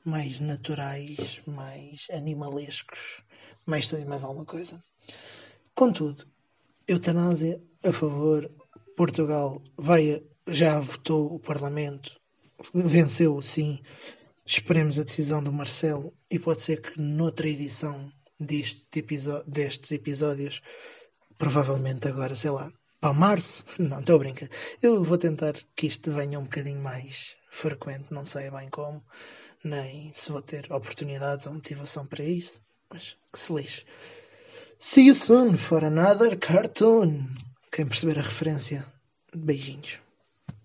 mais 0.05 0.38
naturais, 0.38 1.40
mais 1.46 2.07
animalescos, 2.11 3.23
mais 3.64 3.87
tudo 3.87 4.03
e 4.03 4.05
mais 4.05 4.23
alguma 4.23 4.44
coisa. 4.44 4.85
Contudo, 5.75 6.27
eutanásia 6.90 7.62
a 7.85 7.92
favor, 7.92 8.50
Portugal 8.96 9.62
vai, 9.76 10.22
já 10.46 10.81
votou 10.81 11.35
o 11.35 11.38
Parlamento, 11.38 12.14
venceu 12.74 13.40
sim. 13.40 13.81
Esperemos 14.44 14.98
a 14.98 15.05
decisão 15.05 15.42
do 15.42 15.53
Marcelo 15.53 16.12
e 16.29 16.38
pode 16.38 16.62
ser 16.62 16.81
que 16.81 17.00
noutra 17.00 17.48
edição 17.48 18.12
deste 18.38 19.05
destes 19.46 19.92
episódios 19.92 20.61
provavelmente 21.38 22.09
agora, 22.09 22.35
sei 22.35 22.50
lá, 22.50 22.72
para 23.00 23.14
março. 23.14 23.64
Não, 23.81 24.00
estou 24.00 24.16
a 24.16 24.18
brincar. 24.18 24.48
Eu 24.83 25.05
vou 25.05 25.16
tentar 25.16 25.55
que 25.76 25.87
isto 25.87 26.11
venha 26.11 26.40
um 26.40 26.44
bocadinho 26.44 26.83
mais 26.83 27.37
frequente, 27.50 28.12
não 28.12 28.24
sei 28.24 28.48
bem 28.50 28.68
como, 28.70 29.05
nem 29.64 30.12
se 30.12 30.31
vou 30.31 30.40
ter 30.40 30.70
oportunidades 30.72 31.46
ou 31.46 31.55
motivação 31.55 32.07
para 32.07 32.24
isso, 32.24 32.61
mas 32.88 33.16
que 33.33 33.40
se 33.40 33.53
lixe. 33.53 33.85
See 34.82 35.04
you 35.04 35.14
soon 35.14 35.58
for 35.58 35.84
another 35.84 36.36
cartoon. 36.36 37.36
Quem 37.70 37.86
perceber 37.86 38.18
a 38.18 38.22
referência, 38.22 38.82
beijinhos. 39.36 39.98